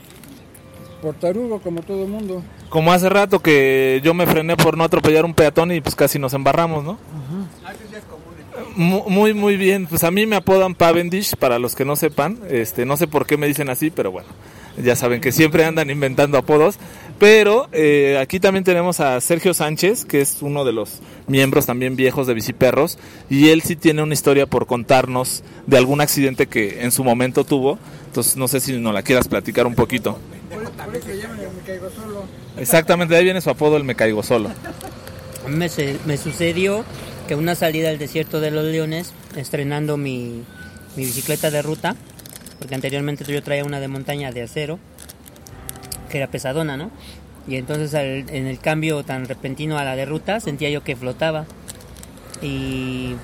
por 1.06 1.14
tarugo, 1.14 1.60
como 1.60 1.82
todo 1.84 2.04
el 2.04 2.10
mundo. 2.10 2.42
Como 2.70 2.92
hace 2.92 3.10
rato 3.10 3.40
que 3.40 4.02
yo 4.04 4.16
me 4.16 4.26
frené 4.26 4.58
por 4.58 4.76
no 4.76 4.84
atropellar 4.84 5.24
un 5.24 5.36
peatón 5.36 5.72
y 5.72 5.80
pues 5.80 5.94
casi 5.94 6.18
nos 6.18 6.34
embarramos, 6.34 6.84
¿no? 6.84 6.98
Muy, 8.76 9.36
muy 9.36 9.56
bien. 9.56 9.86
Pues 9.86 10.04
a 10.04 10.10
mí 10.10 10.26
me 10.26 10.36
apodan 10.36 10.74
Pavendish, 10.74 11.36
para 11.36 11.60
los 11.60 11.76
que 11.76 11.86
no 11.86 11.96
sepan. 11.96 12.40
Este, 12.50 12.86
no 12.86 12.98
sé 12.98 13.08
por 13.08 13.28
qué 13.28 13.38
me 13.38 13.46
dicen 13.46 13.70
así, 13.70 13.92
pero 13.92 14.12
bueno. 14.12 14.28
Ya 14.78 14.96
saben 14.96 15.22
que 15.22 15.32
siempre 15.32 15.66
andan 15.66 15.90
inventando 15.90 16.38
apodos. 16.38 16.78
Pero 17.18 17.70
eh, 17.72 18.18
aquí 18.20 18.42
también 18.42 18.66
tenemos 18.66 19.00
a 19.00 19.22
Sergio 19.22 19.54
Sánchez, 19.54 20.04
que 20.04 20.20
es 20.20 20.42
uno 20.42 20.66
de 20.66 20.74
los 20.74 21.00
miembros 21.28 21.66
también 21.66 21.96
viejos 21.96 22.28
de 22.28 22.34
Biciperros. 22.34 22.98
Y 23.30 23.50
él 23.50 23.62
sí 23.62 23.76
tiene 23.76 24.04
una 24.04 24.14
historia 24.14 24.46
por 24.46 24.66
contarnos 24.66 25.44
de 25.66 25.78
algún 25.78 26.02
accidente 26.02 26.48
que 26.48 26.84
en 26.84 26.92
su 26.92 27.04
momento 27.04 27.46
tuvo. 27.46 27.80
Entonces 28.08 28.36
no 28.36 28.48
sé 28.48 28.60
si 28.60 28.74
nos 28.80 28.94
la 28.94 29.02
quieras 29.02 29.28
platicar 29.28 29.66
un 29.66 29.76
poquito. 29.76 30.20
Exactamente, 32.58 33.14
de 33.14 33.20
ahí 33.20 33.24
viene 33.24 33.42
su 33.42 33.50
apodo, 33.50 33.78
el 33.78 33.84
me 33.84 33.96
caigo 33.96 34.24
solo. 34.24 34.50
Me, 35.48 35.70
me 36.06 36.18
sucedió 36.18 36.84
que 37.28 37.36
una 37.36 37.56
salida 37.56 37.90
al 37.90 37.98
desierto 37.98 38.40
de 38.40 38.52
los 38.52 38.66
leones, 38.66 39.14
estrenando 39.36 39.98
mi, 39.98 40.44
bicicleta 40.96 41.52
de 41.52 41.62
ruta, 41.62 41.96
porque 42.60 42.76
anteriormente 42.76 43.24
yo 43.26 43.42
traía 43.44 43.64
una 43.64 43.80
de 43.80 43.88
montaña 43.88 44.32
de 44.32 44.44
acero, 44.44 44.80
que 46.10 46.18
era 46.18 46.28
pesadona, 46.28 46.78
¿no? 46.78 46.92
Y 47.48 47.58
entonces 47.58 47.94
en 47.94 48.48
el 48.48 48.60
cambio 48.60 49.04
tan 49.04 49.26
repentino 49.26 49.78
a 49.78 49.84
la 49.84 49.96
de 49.96 50.06
ruta 50.06 50.40
sentía 50.40 50.70
yo 50.70 50.84
que 50.84 50.96
flotaba. 50.96 51.46
Y 52.42 53.16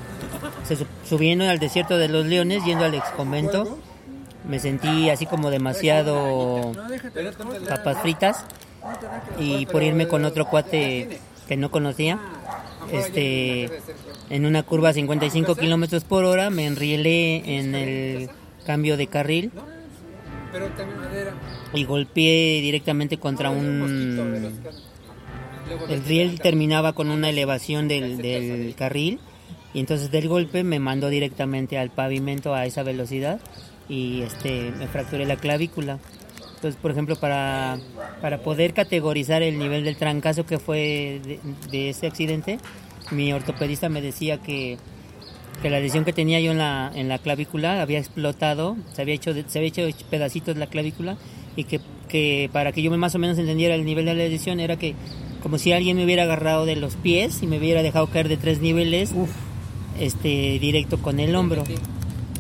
subiendo 1.08 1.50
al 1.50 1.60
desierto 1.60 1.98
de 1.98 2.08
los 2.08 2.26
leones, 2.26 2.64
yendo 2.64 2.86
al 2.86 2.94
ex 2.94 3.06
convento, 3.10 3.80
me 4.48 4.60
sentí 4.60 5.10
así 5.10 5.26
como 5.26 5.50
demasiado 5.50 6.72
papas 7.68 8.02
fritas 8.02 8.46
y 9.40 9.66
por 9.68 9.84
irme 9.84 10.08
con 10.08 10.26
otro 10.26 10.46
cuate 10.46 11.20
que 11.48 11.58
no 11.58 11.72
conocía, 11.72 12.20
este, 12.92 13.70
en 14.30 14.46
una 14.46 14.64
curva 14.64 14.90
a 14.90 14.94
55 14.94 15.56
kilómetros 15.56 16.04
por 16.04 16.26
hora 16.26 16.50
me 16.50 16.66
enrielé 16.66 17.58
en 17.58 17.76
el 17.76 18.30
cambio 18.66 18.98
de 18.98 19.08
carril 19.08 19.52
y 21.74 21.84
golpeé 21.86 22.62
directamente 22.62 23.18
contra 23.18 23.50
un... 23.50 24.52
El 25.90 26.04
riel 26.04 26.42
terminaba 26.42 26.94
con 26.94 27.10
una 27.10 27.30
elevación 27.30 27.88
del, 27.88 28.18
del 28.18 28.76
carril 28.76 29.20
y 29.74 29.80
entonces 29.80 30.12
del 30.12 30.28
golpe 30.28 30.64
me 30.64 30.80
mandó 30.80 31.10
directamente 31.10 31.78
al 31.78 31.92
pavimento 31.92 32.54
a 32.54 32.66
esa 32.66 32.84
velocidad 32.84 33.40
y 33.88 34.22
este 34.22 34.72
me 34.72 34.88
fracturé 34.88 35.26
la 35.26 35.38
clavícula. 35.38 36.00
Entonces, 36.56 36.80
por 36.80 36.92
ejemplo, 36.92 37.16
para, 37.16 37.80
para 38.22 38.40
poder 38.40 38.74
categorizar 38.74 39.42
el 39.42 39.58
nivel 39.58 39.84
del 39.84 39.96
trancazo 39.96 40.46
que 40.46 40.60
fue 40.60 41.20
de, 41.24 41.40
de 41.72 41.90
ese 41.90 42.06
accidente, 42.06 42.60
mi 43.10 43.34
ortopedista 43.34 43.90
me 43.90 44.02
decía 44.02 44.38
que, 44.38 44.78
que 45.62 45.70
la 45.70 45.80
lesión 45.80 46.06
que 46.06 46.14
tenía 46.14 46.40
yo 46.40 46.52
en 46.52 46.58
la, 46.58 46.92
en 46.94 47.08
la 47.08 47.18
clavícula 47.20 47.82
había 47.82 48.00
explotado, 48.00 48.78
se 48.94 49.02
había 49.02 49.16
hecho, 49.16 49.34
se 49.48 49.60
había 49.60 49.70
hecho 49.70 49.84
pedacitos 50.10 50.58
la 50.58 50.68
clavícula 50.68 51.18
y 51.56 51.66
que, 51.66 51.80
que 52.08 52.50
para 52.52 52.72
que 52.72 52.82
yo 52.82 52.92
más 52.98 53.16
o 53.16 53.20
menos 53.20 53.38
entendiera 53.38 53.76
el 53.76 53.86
nivel 53.86 54.06
de 54.06 54.16
la 54.16 54.24
lesión 54.24 54.60
era 54.60 54.78
que 54.78 54.96
como 55.44 55.58
si 55.58 55.72
alguien 55.72 55.98
me 55.98 56.06
hubiera 56.06 56.24
agarrado 56.24 56.66
de 56.66 56.76
los 56.76 56.96
pies 56.96 57.42
y 57.42 57.48
me 57.48 57.58
hubiera 57.58 57.84
dejado 57.84 58.08
caer 58.08 58.28
de 58.28 58.38
tres 58.38 58.62
niveles 58.62 59.12
este 60.00 60.60
directo 60.60 60.98
con 61.02 61.20
el 61.20 61.36
hombro. 61.36 61.64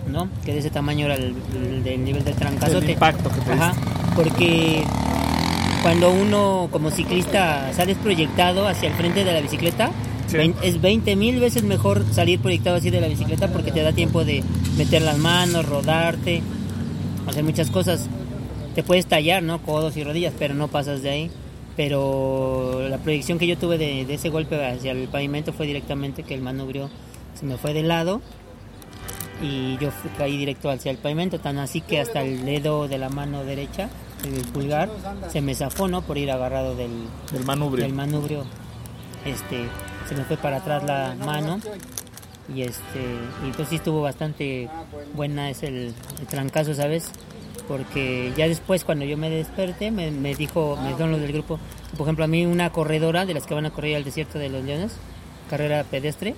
¿no? 0.08 0.30
Que 0.46 0.53
de 0.53 0.60
ese 0.60 0.70
tamaño 0.70 1.06
era 1.06 1.15
el, 1.15 1.36
el 1.56 1.84
del 1.84 2.03
nivel 2.03 2.24
del 2.24 2.36
trancazo. 2.36 2.80
El 2.80 2.89
impacto 2.89 3.30
que 3.30 3.41
te 3.41 3.51
Ajá, 3.53 3.74
porque 4.15 4.84
cuando 5.82 6.12
uno 6.12 6.70
como 6.72 6.91
ciclista 6.91 7.72
sales 7.74 7.98
proyectado 7.98 8.68
hacia 8.68 8.89
el 8.89 8.96
frente 8.96 9.24
de 9.24 9.34
la 9.34 9.41
bicicleta, 9.41 9.91
Sí. 10.32 10.54
es 10.64 10.82
20 10.82 11.16
mil 11.16 11.40
veces 11.40 11.64
mejor 11.64 12.04
salir 12.14 12.40
proyectado 12.40 12.78
así 12.78 12.90
de 12.90 13.02
la 13.02 13.08
bicicleta 13.08 13.48
porque 13.52 13.72
te 13.72 13.82
da 13.84 13.92
tiempo 13.94 14.24
de 14.24 14.44
meter 14.78 15.02
las 15.02 15.18
manos, 15.18 15.66
rodarte, 15.68 16.42
hacer 17.28 17.44
muchas 17.44 17.70
cosas. 17.70 18.08
Te 18.76 18.84
puedes 18.84 19.06
tallar, 19.06 19.44
¿no? 19.44 19.62
Codos 19.62 19.98
y 19.98 20.04
rodillas, 20.04 20.34
pero 20.40 20.54
no 20.54 20.68
pasas 20.70 21.02
de 21.02 21.10
ahí. 21.10 21.32
Pero 21.76 22.88
la 22.90 22.98
proyección 22.98 23.38
que 23.40 23.48
yo 23.48 23.58
tuve 23.58 23.78
de, 23.78 24.06
de 24.06 24.14
ese 24.14 24.30
golpe 24.30 24.64
hacia 24.66 24.92
el 24.92 25.08
pavimento 25.08 25.52
fue 25.54 25.68
directamente 25.68 26.24
que 26.24 26.34
el 26.34 26.42
manubrio 26.42 26.90
se 27.40 27.46
me 27.46 27.58
fue 27.58 27.74
de 27.74 27.84
lado 27.84 28.22
y 29.42 29.78
yo 29.80 29.90
fui- 29.92 30.12
caí 30.18 30.38
directo 30.38 30.70
hacia 30.70 30.92
el 30.92 30.98
pavimento, 30.98 31.40
tan 31.40 31.58
así 31.58 31.82
que 31.82 32.00
hasta 32.00 32.22
el 32.22 32.46
dedo 32.46 32.88
de 32.88 32.98
la 32.98 33.10
mano 33.10 33.44
derecha, 33.44 33.90
el 34.24 34.42
pulgar, 34.52 34.90
se 35.32 35.42
me 35.42 35.56
zafó, 35.56 35.88
¿no? 35.88 36.02
Por 36.04 36.18
ir 36.18 36.30
agarrado 36.32 36.76
del, 36.76 36.92
Del 37.32 37.44
manubrio. 37.46 37.86
del 37.86 37.94
manubrio. 37.94 38.44
Este, 39.26 39.64
se 40.12 40.18
me 40.18 40.25
fue 40.25 40.36
para 40.36 40.58
atrás 40.58 40.84
la 40.84 41.15
mano 41.25 41.62
y 42.53 42.63
este, 42.63 43.00
y 43.48 43.51
pues 43.56 43.70
sí 43.70 43.75
estuvo 43.77 44.01
bastante 44.01 44.68
buena 45.13 45.50
es 45.50 45.63
el, 45.63 45.94
el 46.20 46.27
trancazo, 46.27 46.74
¿sabes? 46.74 47.12
Porque 47.65 48.34
ya 48.36 48.50
después 48.50 48.84
cuando 48.84 49.06
yo 49.06 49.15
me 49.15 49.30
desperté 49.30 49.89
me, 49.89 50.12
me 50.12 50.36
dijo, 50.36 50.77
me 50.82 50.89
dijeron 50.89 51.12
los 51.12 51.22
del 51.22 51.32
grupo, 51.32 51.62
por 51.96 52.08
ejemplo 52.08 52.25
a 52.25 52.27
mí 52.27 52.46
una 52.46 52.72
corredora 52.72 53.25
de 53.25 53.34
las 53.34 53.46
que 53.46 53.53
van 53.53 53.65
a 53.65 53.72
correr 53.72 53.96
al 53.96 54.03
desierto 54.03 54.38
de 54.38 54.50
los 54.50 54.65
leones, 54.65 54.98
carrera 55.50 55.86
pedestre, 55.86 56.36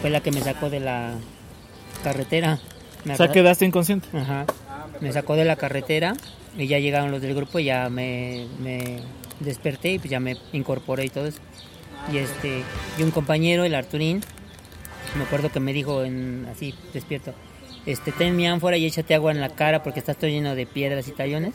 fue 0.00 0.10
la 0.10 0.18
que 0.20 0.32
me 0.32 0.40
sacó 0.40 0.68
de 0.68 0.80
la 0.80 1.14
carretera. 2.02 2.58
Me 3.04 3.14
O 3.14 3.16
sea, 3.16 3.30
quedaste 3.30 3.64
inconsciente. 3.64 4.08
Ajá. 4.12 4.46
Me 5.00 5.12
sacó 5.12 5.36
de 5.36 5.44
la 5.44 5.54
carretera 5.54 6.14
y 6.58 6.66
ya 6.66 6.80
llegaron 6.80 7.12
los 7.12 7.22
del 7.22 7.36
grupo 7.36 7.60
y 7.60 7.64
ya 7.66 7.88
me, 7.90 8.48
me 8.60 8.98
desperté 9.38 9.92
y 9.92 9.98
pues 10.00 10.10
ya 10.10 10.18
me 10.18 10.36
incorporé 10.52 11.04
y 11.04 11.10
todo 11.10 11.26
eso. 11.26 11.38
Y 12.10 12.18
este, 12.18 12.62
y 12.98 13.02
un 13.02 13.10
compañero, 13.10 13.64
el 13.64 13.74
Arturín, 13.74 14.22
me 15.16 15.24
acuerdo 15.24 15.50
que 15.52 15.60
me 15.60 15.72
dijo 15.72 16.02
en, 16.04 16.48
así 16.50 16.74
despierto, 16.92 17.34
este, 17.86 18.12
ten 18.12 18.34
mi 18.36 18.46
ánfora 18.46 18.76
y 18.76 18.86
échate 18.86 19.14
agua 19.14 19.30
en 19.32 19.40
la 19.40 19.50
cara 19.50 19.82
porque 19.82 20.00
estás 20.00 20.16
todo 20.16 20.30
lleno 20.30 20.54
de 20.54 20.66
piedras 20.66 21.06
y 21.08 21.12
tallones. 21.12 21.54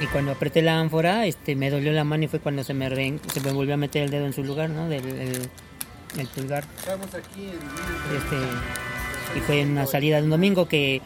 Y 0.00 0.06
cuando 0.06 0.32
apreté 0.32 0.62
la 0.62 0.80
ánfora, 0.80 1.26
este, 1.26 1.54
me 1.54 1.70
dolió 1.70 1.92
la 1.92 2.02
mano 2.02 2.24
y 2.24 2.28
fue 2.28 2.40
cuando 2.40 2.64
se 2.64 2.74
me, 2.74 2.88
re- 2.88 3.20
se 3.32 3.40
me 3.40 3.52
volvió 3.52 3.74
a 3.74 3.76
meter 3.76 4.02
el 4.02 4.10
dedo 4.10 4.26
en 4.26 4.32
su 4.32 4.42
lugar, 4.42 4.70
¿no? 4.70 4.88
Del, 4.88 5.06
el, 5.06 5.48
el 6.18 6.26
pulgar. 6.34 6.64
Este, 8.16 8.36
y 9.36 9.40
fue 9.40 9.60
en 9.60 9.70
una 9.70 9.86
salida 9.86 10.18
de 10.18 10.24
un 10.24 10.30
domingo 10.30 10.66
que 10.66 11.00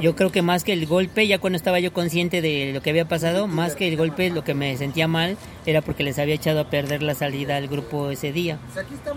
yo 0.00 0.14
creo 0.14 0.30
que 0.30 0.42
más 0.42 0.64
que 0.64 0.72
el 0.72 0.86
golpe, 0.86 1.26
ya 1.26 1.38
cuando 1.38 1.56
estaba 1.56 1.80
yo 1.80 1.92
consciente 1.92 2.42
de 2.42 2.72
lo 2.74 2.82
que 2.82 2.90
había 2.90 3.06
pasado, 3.06 3.46
más 3.46 3.74
que 3.74 3.88
el 3.88 3.96
golpe, 3.96 4.30
lo 4.30 4.44
que 4.44 4.54
me 4.54 4.76
sentía 4.76 5.08
mal 5.08 5.36
era 5.66 5.80
porque 5.80 6.02
les 6.02 6.18
había 6.18 6.34
echado 6.34 6.60
a 6.60 6.70
perder 6.70 7.02
la 7.02 7.14
salida 7.14 7.56
al 7.56 7.68
grupo 7.68 8.10
ese 8.10 8.32
día. 8.32 8.58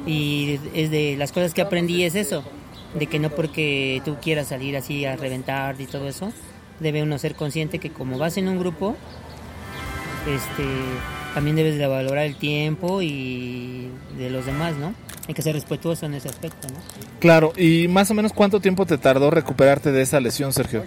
Y 0.06 0.60
es 0.74 0.92
de 0.92 1.16
las 1.18 1.32
cosas 1.32 1.54
que 1.54 1.62
aprendí 1.62 2.04
es 2.04 2.16
eso, 2.16 2.44
de 2.98 3.08
que 3.08 3.20
no 3.20 3.30
porque 3.30 4.02
tú 4.06 4.18
quieras 4.22 4.48
salir 4.48 4.78
así 4.78 5.06
a 5.06 5.16
reventar 5.16 5.80
y 5.80 5.86
todo 5.86 6.08
eso, 6.08 6.32
debe 6.80 7.04
uno 7.04 7.18
ser 7.18 7.36
consciente 7.36 7.80
que 7.80 7.92
como 7.92 8.18
vas 8.18 8.38
en 8.38 8.48
un 8.48 8.60
grupo, 8.60 8.96
este 10.28 10.64
también 11.34 11.56
debes 11.56 11.78
de 11.78 11.88
valorar 11.88 12.26
el 12.26 12.36
tiempo 12.36 13.02
y 13.02 13.90
de 14.18 14.30
los 14.30 14.46
demás, 14.46 14.76
¿no? 14.76 14.94
Hay 15.28 15.34
que 15.34 15.42
ser 15.42 15.54
respetuoso 15.54 16.06
en 16.06 16.14
ese 16.14 16.28
aspecto, 16.28 16.68
¿no? 16.68 16.80
Claro, 17.20 17.54
y 17.56 17.88
más 17.88 18.12
o 18.12 18.14
menos 18.14 18.34
cuánto 18.34 18.60
tiempo 18.60 18.86
te 18.86 18.98
tardó 18.98 19.30
recuperarte 19.30 19.92
de 19.92 20.02
esa 20.02 20.20
lesión, 20.20 20.52
Sergio. 20.52 20.84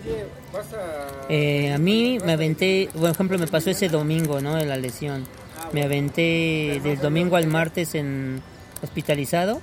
Eh, 1.29 1.73
a 1.73 1.79
mí 1.79 2.19
me 2.25 2.33
aventé, 2.33 2.89
por 2.99 3.09
ejemplo, 3.09 3.39
me 3.39 3.47
pasó 3.47 3.71
ese 3.71 3.89
domingo, 3.89 4.41
¿no? 4.41 4.55
De 4.57 4.67
la 4.67 4.77
lesión. 4.77 5.25
Me 5.73 5.83
aventé 5.83 6.81
del 6.83 6.99
domingo 6.99 7.37
al 7.37 7.47
martes 7.47 7.95
en 7.95 8.43
hospitalizado. 8.83 9.61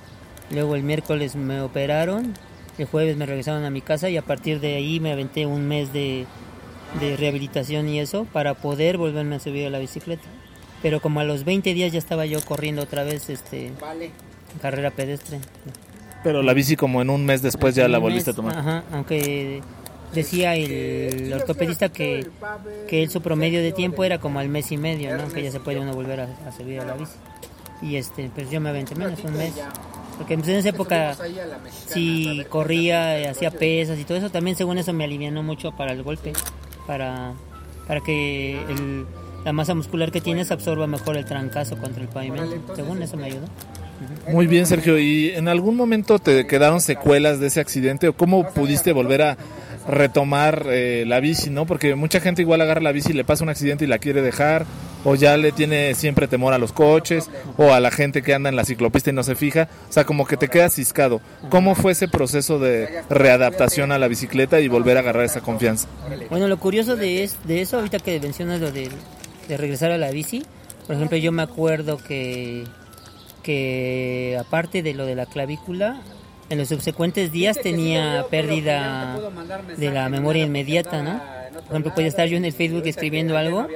Luego 0.50 0.74
el 0.74 0.82
miércoles 0.82 1.36
me 1.36 1.60
operaron. 1.60 2.34
El 2.78 2.86
jueves 2.86 3.16
me 3.16 3.26
regresaron 3.26 3.64
a 3.64 3.70
mi 3.70 3.82
casa 3.82 4.10
y 4.10 4.16
a 4.16 4.22
partir 4.22 4.58
de 4.60 4.74
ahí 4.74 4.98
me 4.98 5.12
aventé 5.12 5.46
un 5.46 5.68
mes 5.68 5.92
de, 5.92 6.26
de 7.00 7.16
rehabilitación 7.16 7.88
y 7.88 8.00
eso 8.00 8.24
para 8.32 8.54
poder 8.54 8.96
volverme 8.96 9.36
a 9.36 9.40
subir 9.40 9.66
a 9.66 9.70
la 9.70 9.78
bicicleta. 9.78 10.24
Pero 10.82 11.00
como 11.00 11.20
a 11.20 11.24
los 11.24 11.44
20 11.44 11.74
días 11.74 11.92
ya 11.92 11.98
estaba 11.98 12.26
yo 12.26 12.40
corriendo 12.44 12.82
otra 12.82 13.04
vez 13.04 13.30
este 13.30 13.72
carrera 14.60 14.90
pedestre. 14.90 15.38
Pero 16.24 16.42
la 16.42 16.52
bici 16.54 16.76
como 16.76 17.02
en 17.02 17.10
un 17.10 17.24
mes 17.24 17.42
después 17.42 17.74
ya 17.74 17.88
la 17.88 17.98
volviste 17.98 18.30
a 18.30 18.32
mes, 18.32 18.36
tomar. 18.36 18.58
Ajá, 18.58 18.84
aunque 18.92 19.60
decía 20.14 20.54
el 20.56 21.32
ortopedista 21.32 21.88
que, 21.88 22.26
que 22.88 23.02
él 23.02 23.10
su 23.10 23.22
promedio 23.22 23.60
de 23.62 23.72
tiempo 23.72 24.04
era 24.04 24.18
como 24.18 24.38
al 24.38 24.48
mes 24.48 24.70
y 24.72 24.76
medio, 24.76 25.16
¿no? 25.16 25.28
Que 25.32 25.42
ya 25.42 25.50
se 25.50 25.60
puede 25.60 25.80
uno 25.80 25.94
volver 25.94 26.20
a, 26.20 26.28
a 26.46 26.52
subir 26.52 26.80
a 26.80 26.84
la 26.84 26.94
bici. 26.94 27.12
Y 27.80 27.96
este, 27.96 28.30
pues 28.34 28.50
yo 28.50 28.60
me 28.60 28.68
aventé 28.68 28.94
menos, 28.94 29.18
un 29.24 29.36
mes. 29.36 29.52
Porque 30.18 30.36
pues, 30.36 30.48
en 30.48 30.56
esa 30.56 30.68
época 30.68 31.16
sí 31.86 32.44
corría, 32.48 33.30
hacía 33.30 33.50
pesas 33.50 33.98
y 33.98 34.04
todo 34.04 34.18
eso, 34.18 34.30
también 34.30 34.56
según 34.56 34.78
eso 34.78 34.92
me 34.92 35.04
alivianó 35.04 35.42
mucho 35.42 35.72
para 35.72 35.92
el 35.92 36.02
golpe, 36.04 36.32
para, 36.86 37.32
para 37.88 38.00
que 38.00 38.60
el- 38.68 39.06
la 39.44 39.52
masa 39.52 39.74
muscular 39.74 40.10
que 40.12 40.20
tienes 40.20 40.50
absorba 40.50 40.86
mejor 40.86 41.16
el 41.16 41.24
trancazo 41.24 41.76
contra 41.76 42.02
el 42.02 42.08
pavimento. 42.08 42.74
Según 42.74 43.02
eso 43.02 43.16
me 43.16 43.24
ayudó. 43.26 43.46
Muy 44.30 44.46
bien, 44.46 44.66
Sergio. 44.66 44.98
¿Y 44.98 45.30
en 45.30 45.48
algún 45.48 45.76
momento 45.76 46.18
te 46.18 46.46
quedaron 46.46 46.80
secuelas 46.80 47.38
de 47.40 47.46
ese 47.48 47.60
accidente 47.60 48.08
o 48.08 48.12
cómo 48.12 48.48
pudiste 48.50 48.92
volver 48.92 49.22
a 49.22 49.36
retomar 49.88 50.66
eh, 50.70 51.04
la 51.06 51.18
bici, 51.20 51.50
no? 51.50 51.66
Porque 51.66 51.94
mucha 51.96 52.20
gente 52.20 52.42
igual 52.42 52.60
agarra 52.60 52.80
la 52.80 52.92
bici 52.92 53.10
y 53.10 53.14
le 53.14 53.24
pasa 53.24 53.42
un 53.44 53.50
accidente 53.50 53.84
y 53.84 53.88
la 53.88 53.98
quiere 53.98 54.22
dejar 54.22 54.64
o 55.04 55.16
ya 55.16 55.36
le 55.36 55.50
tiene 55.50 55.94
siempre 55.94 56.28
temor 56.28 56.52
a 56.54 56.58
los 56.58 56.72
coches 56.72 57.28
o 57.56 57.72
a 57.72 57.80
la 57.80 57.90
gente 57.90 58.22
que 58.22 58.32
anda 58.34 58.48
en 58.48 58.54
la 58.54 58.64
ciclopista 58.64 59.10
y 59.10 59.12
no 59.12 59.24
se 59.24 59.34
fija. 59.34 59.68
O 59.88 59.92
sea, 59.92 60.04
como 60.04 60.24
que 60.26 60.36
te 60.36 60.46
quedas 60.48 60.74
ciscado. 60.74 61.20
¿Cómo 61.50 61.74
fue 61.74 61.92
ese 61.92 62.06
proceso 62.06 62.60
de 62.60 63.02
readaptación 63.10 63.90
a 63.90 63.98
la 63.98 64.06
bicicleta 64.06 64.60
y 64.60 64.68
volver 64.68 64.96
a 64.96 65.00
agarrar 65.00 65.24
esa 65.24 65.40
confianza? 65.40 65.88
Bueno, 66.30 66.46
lo 66.46 66.58
curioso 66.58 66.94
de, 66.94 67.24
es- 67.24 67.36
de 67.44 67.60
eso, 67.62 67.78
ahorita 67.78 67.98
que 67.98 68.20
mencionas 68.20 68.60
lo 68.60 68.70
de, 68.70 68.88
de 69.48 69.56
regresar 69.56 69.90
a 69.90 69.98
la 69.98 70.10
bici, 70.10 70.44
por 70.86 70.96
ejemplo, 70.96 71.16
yo 71.16 71.32
me 71.32 71.42
acuerdo 71.42 71.96
que, 71.96 72.64
que 73.42 74.36
aparte 74.40 74.82
de 74.82 74.94
lo 74.94 75.06
de 75.06 75.14
la 75.14 75.26
clavícula, 75.26 76.00
en 76.50 76.58
los 76.58 76.68
subsecuentes 76.68 77.32
días 77.32 77.58
tenía 77.62 78.26
pérdida 78.30 79.18
de 79.76 79.90
la 79.90 80.08
memoria 80.08 80.44
inmediata, 80.44 81.02
¿no? 81.02 81.20
Por 81.52 81.70
ejemplo, 81.70 81.94
podía 81.94 82.08
estar 82.08 82.26
yo 82.28 82.36
en 82.36 82.44
el 82.44 82.52
Facebook 82.52 82.82
escribiendo 82.86 83.38
algo 83.38 83.68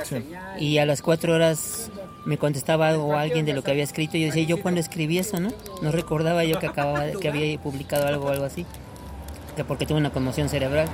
y 0.59 0.79
a 0.79 0.87
las 0.87 1.01
cuatro 1.01 1.35
horas 1.35 1.91
me 2.25 2.39
contestaba 2.39 2.89
algo 2.89 3.17
alguien 3.17 3.47
de 3.47 3.55
lo 3.55 3.63
que 3.63 3.71
había 3.71 3.85
escrito 3.85 4.17
y 4.17 4.23
yo 4.23 4.27
decía, 4.27 4.43
¿yo 4.43 4.61
cuando 4.61 4.81
escribí 4.81 5.19
eso, 5.19 5.39
no? 5.39 5.51
No 5.81 5.93
recordaba 5.93 6.45
yo 6.45 6.59
que 6.59 6.67
acababa, 6.67 7.07
que 7.13 7.29
había 7.29 7.59
publicado 7.59 8.09
algo 8.09 8.27
o 8.27 8.29
algo 8.31 8.45
así, 8.45 8.67
que 9.55 9.65
porque 9.65 9.87
tuve 9.87 9.99
una 9.99 10.11
conmoción 10.11 10.49
cerebral 10.49 10.89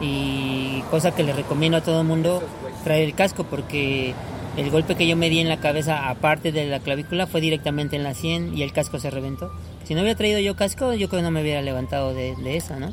y 0.00 0.82
cosa 0.90 1.14
que 1.14 1.22
le 1.22 1.32
recomiendo 1.32 1.78
a 1.78 1.80
todo 1.80 2.00
el 2.00 2.06
mundo 2.06 2.42
traer 2.84 3.04
el 3.04 3.14
casco 3.14 3.44
porque 3.44 4.14
el 4.56 4.70
golpe 4.70 4.96
que 4.96 5.06
yo 5.06 5.16
me 5.16 5.30
di 5.30 5.40
en 5.40 5.48
la 5.48 5.58
cabeza 5.58 6.08
aparte 6.08 6.52
de 6.52 6.66
la 6.66 6.80
clavícula 6.80 7.26
fue 7.26 7.40
directamente 7.40 7.96
en 7.96 8.02
la 8.02 8.14
100 8.14 8.56
y 8.56 8.62
el 8.62 8.72
casco 8.72 8.98
se 8.98 9.10
reventó. 9.10 9.52
Si 9.84 9.94
no 9.94 10.00
hubiera 10.00 10.16
traído 10.16 10.40
yo 10.40 10.56
casco, 10.56 10.92
yo 10.94 11.08
creo 11.08 11.20
que 11.20 11.24
no 11.24 11.30
me 11.30 11.42
hubiera 11.42 11.62
levantado 11.62 12.12
de, 12.12 12.34
de 12.36 12.56
esa, 12.56 12.78
¿no? 12.78 12.90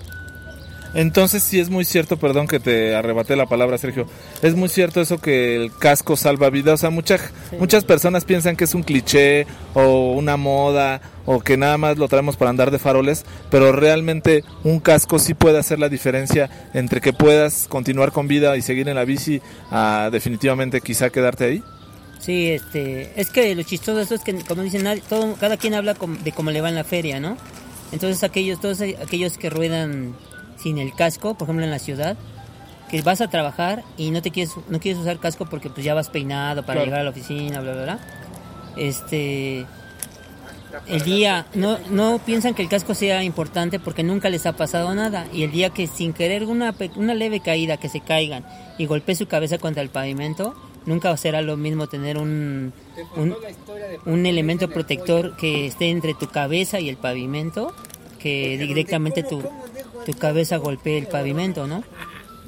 Entonces 0.95 1.43
sí 1.43 1.59
es 1.59 1.69
muy 1.69 1.83
cierto, 1.83 2.17
perdón 2.17 2.47
que 2.47 2.61
te 2.61 2.95
arrebaté 2.95 3.35
la 3.35 3.45
palabra, 3.45 3.77
Sergio. 3.77 4.07
Es 4.41 4.55
muy 4.55 4.69
cierto 4.69 5.01
eso 5.01 5.19
que 5.19 5.57
el 5.57 5.75
casco 5.77 6.15
salva 6.15 6.49
vidas. 6.49 6.75
O 6.75 6.77
sea, 6.77 6.89
muchas 6.89 7.33
muchas 7.59 7.83
personas 7.83 8.23
piensan 8.23 8.55
que 8.55 8.63
es 8.63 8.73
un 8.73 8.81
cliché 8.81 9.45
o 9.73 10.13
una 10.13 10.37
moda 10.37 11.01
o 11.25 11.41
que 11.41 11.57
nada 11.57 11.77
más 11.77 11.97
lo 11.97 12.07
traemos 12.07 12.37
para 12.37 12.49
andar 12.49 12.71
de 12.71 12.79
faroles, 12.79 13.25
pero 13.51 13.73
realmente 13.73 14.45
un 14.63 14.79
casco 14.79 15.19
sí 15.19 15.33
puede 15.33 15.57
hacer 15.57 15.79
la 15.79 15.89
diferencia 15.89 16.49
entre 16.73 17.01
que 17.01 17.11
puedas 17.11 17.67
continuar 17.67 18.13
con 18.13 18.29
vida 18.29 18.55
y 18.55 18.61
seguir 18.61 18.87
en 18.87 18.95
la 18.95 19.03
bici 19.03 19.41
a 19.71 20.09
definitivamente 20.11 20.79
quizá 20.79 21.09
quedarte 21.09 21.43
ahí. 21.43 21.63
Sí, 22.19 22.51
este, 22.51 23.11
es 23.19 23.29
que 23.31 23.53
lo 23.53 23.63
chistoso 23.63 23.97
de 23.97 24.03
eso 24.03 24.15
es 24.15 24.21
que, 24.21 24.33
como 24.45 24.63
dicen, 24.63 24.87
todo, 25.09 25.35
cada 25.35 25.57
quien 25.57 25.73
habla 25.73 25.95
de 26.23 26.31
cómo 26.31 26.51
le 26.51 26.61
va 26.61 26.69
en 26.69 26.75
la 26.75 26.85
feria, 26.85 27.19
¿no? 27.19 27.37
Entonces 27.91 28.23
aquellos, 28.23 28.59
todos 28.61 28.81
aquellos 28.81 29.37
que 29.37 29.49
ruedan 29.49 30.15
sin 30.65 30.79
el 30.79 30.95
casco, 30.95 31.36
por 31.36 31.45
ejemplo 31.45 31.63
en 31.63 31.69
la 31.69 31.77
ciudad, 31.77 32.17
que 32.89 33.00
vas 33.03 33.22
a 33.22 33.27
trabajar 33.27 33.84
y 33.98 34.10
no 34.10 34.24
te 34.24 34.31
quieres 34.31 34.55
no 34.67 34.79
quieres 34.79 35.00
usar 35.00 35.19
casco 35.19 35.45
porque 35.45 35.69
pues 35.69 35.86
ya 35.86 35.93
vas 35.93 36.10
peinado 36.10 36.65
para 36.65 36.84
llegar 36.84 37.01
a 37.01 37.03
la 37.03 37.12
oficina, 37.12 37.62
bla 37.62 37.74
bla 37.74 37.84
bla. 37.84 38.00
Este 38.75 39.67
el 40.88 41.03
día 41.03 41.45
no 41.53 41.77
no 41.91 42.17
piensan 42.17 42.55
que 42.55 42.63
el 42.63 42.67
casco 42.67 42.95
sea 42.95 43.24
importante 43.24 43.79
porque 43.79 44.01
nunca 44.01 44.31
les 44.31 44.48
ha 44.48 44.53
pasado 44.53 44.95
nada. 44.95 45.27
Y 45.31 45.43
el 45.43 45.51
día 45.51 45.69
que 45.69 45.86
sin 45.86 46.13
querer 46.13 46.45
una 46.45 46.74
una 46.95 47.13
leve 47.13 47.41
caída 47.41 47.77
que 47.77 47.88
se 47.88 48.00
caigan 48.00 48.43
y 48.79 48.88
golpee 48.88 49.13
su 49.13 49.27
cabeza 49.27 49.60
contra 49.60 49.84
el 49.84 49.89
pavimento, 49.89 50.55
nunca 50.88 51.15
será 51.15 51.43
lo 51.43 51.57
mismo 51.57 51.86
tener 51.86 52.17
un, 52.17 52.74
un, 53.15 53.36
un 54.07 54.25
elemento 54.25 54.67
protector 54.67 55.38
que 55.38 55.67
esté 55.67 55.91
entre 55.91 56.15
tu 56.15 56.27
cabeza 56.27 56.79
y 56.79 56.89
el 56.89 56.98
pavimento 56.98 57.72
que 58.17 58.57
directamente 58.57 59.22
tu, 59.22 59.43
tu 60.05 60.13
cabeza 60.13 60.57
golpee 60.57 60.97
el 60.97 61.07
pavimento, 61.07 61.67
¿no? 61.67 61.83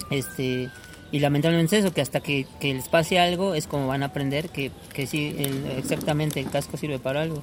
Este, 0.10 0.70
y 1.12 1.20
lamentablemente 1.20 1.78
eso, 1.78 1.94
que 1.94 2.02
hasta 2.02 2.20
que, 2.22 2.46
les 2.62 2.88
pase 2.88 3.20
algo 3.20 3.56
es 3.56 3.68
como 3.68 3.88
van 3.88 4.04
a 4.04 4.08
aprender 4.08 4.50
que, 4.50 4.72
que 4.94 5.08
sí, 5.08 5.36
exactamente 5.78 6.40
el 6.40 6.50
casco 6.50 6.78
sirve 6.78 7.00
para 7.00 7.22
algo, 7.22 7.42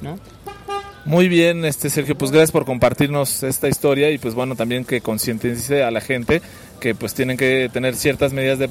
¿no? 0.00 0.18
Muy 1.04 1.28
bien, 1.28 1.64
este 1.64 1.88
Sergio, 1.88 2.18
pues 2.18 2.30
gracias 2.30 2.50
por 2.50 2.66
compartirnos 2.66 3.42
esta 3.42 3.68
historia 3.68 4.10
y 4.10 4.18
pues 4.18 4.34
bueno, 4.34 4.56
también 4.56 4.84
que 4.84 5.00
concientice 5.00 5.82
a 5.82 5.90
la 5.90 6.00
gente 6.00 6.42
que 6.80 6.94
pues 6.94 7.14
tienen 7.14 7.38
que 7.38 7.70
tener 7.72 7.96
ciertas 7.96 8.32
medidas 8.32 8.58
de 8.58 8.68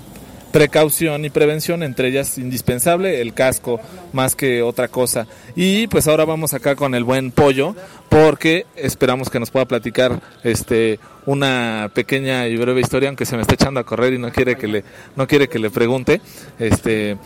precaución 0.52 1.26
y 1.26 1.30
prevención, 1.30 1.84
entre 1.84 2.10
ellas 2.10 2.38
indispensable 2.38 3.22
el 3.22 3.34
casco 3.34 3.80
más 4.14 4.36
que 4.36 4.62
otra 4.62 4.88
cosa. 4.88 5.28
Y 5.56 5.88
pues 5.88 6.08
ahora 6.08 6.26
vamos 6.26 6.54
acá 6.54 6.76
con 6.76 6.96
el 6.96 7.04
buen 7.04 7.32
pollo, 7.32 7.76
porque 8.10 8.66
esperamos 8.76 9.30
que 9.30 9.40
nos 9.40 9.52
pueda 9.52 9.66
platicar 9.66 10.22
este 10.44 11.00
una 11.26 11.92
pequeña 11.94 12.48
y 12.48 12.56
breve 12.56 12.82
historia, 12.82 13.10
aunque 13.10 13.26
se 13.26 13.36
me 13.36 13.42
está 13.42 13.56
echando 13.56 13.80
a 13.80 13.84
correr 13.84 14.14
y 14.14 14.18
no 14.18 14.32
quiere 14.32 14.56
que 14.56 14.68
le, 14.68 14.84
no 15.16 15.28
quiere 15.28 15.48
que 15.50 15.60
le 15.60 15.70
pregunte. 15.70 16.22
Este 16.58 17.18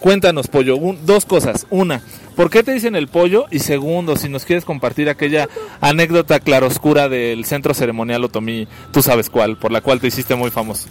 cuéntanos, 0.00 0.48
pollo, 0.48 0.78
dos 1.04 1.24
cosas. 1.24 1.66
Una, 1.70 2.00
¿por 2.34 2.50
qué 2.50 2.62
te 2.62 2.72
dicen 2.72 2.96
el 2.96 3.08
pollo? 3.08 3.46
Y 3.50 3.60
segundo, 3.60 4.16
si 4.16 4.28
nos 4.28 4.44
quieres 4.44 4.64
compartir 4.64 5.08
aquella 5.08 5.48
anécdota 5.80 6.40
claroscura 6.40 7.08
del 7.08 7.44
centro 7.44 7.74
ceremonial 7.74 8.24
Otomí, 8.24 8.68
tú 8.92 9.02
sabes 9.02 9.30
cuál, 9.30 9.56
por 9.56 9.72
la 9.72 9.80
cual 9.80 10.00
te 10.00 10.08
hiciste 10.08 10.34
muy 10.34 10.50
famoso. 10.50 10.88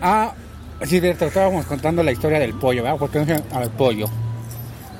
Ah, 0.00 0.34
Sí, 0.86 0.96
estábamos 0.96 1.66
contando 1.66 2.02
la 2.02 2.12
historia 2.12 2.38
del 2.38 2.54
pollo, 2.54 2.82
¿verdad? 2.82 2.98
Porque 2.98 3.20
no 3.20 3.56
al 3.56 3.70
pollo. 3.70 4.06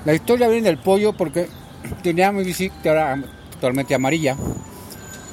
La 0.05 0.15
historia 0.15 0.49
viene 0.49 0.69
del 0.69 0.79
pollo 0.79 1.13
porque 1.13 1.49
tenía 2.03 2.33
mi 2.33 2.45
bici 2.45 2.71
que 2.83 2.89
era 2.89 3.19
totalmente 3.53 3.95
amarilla. 3.95 4.37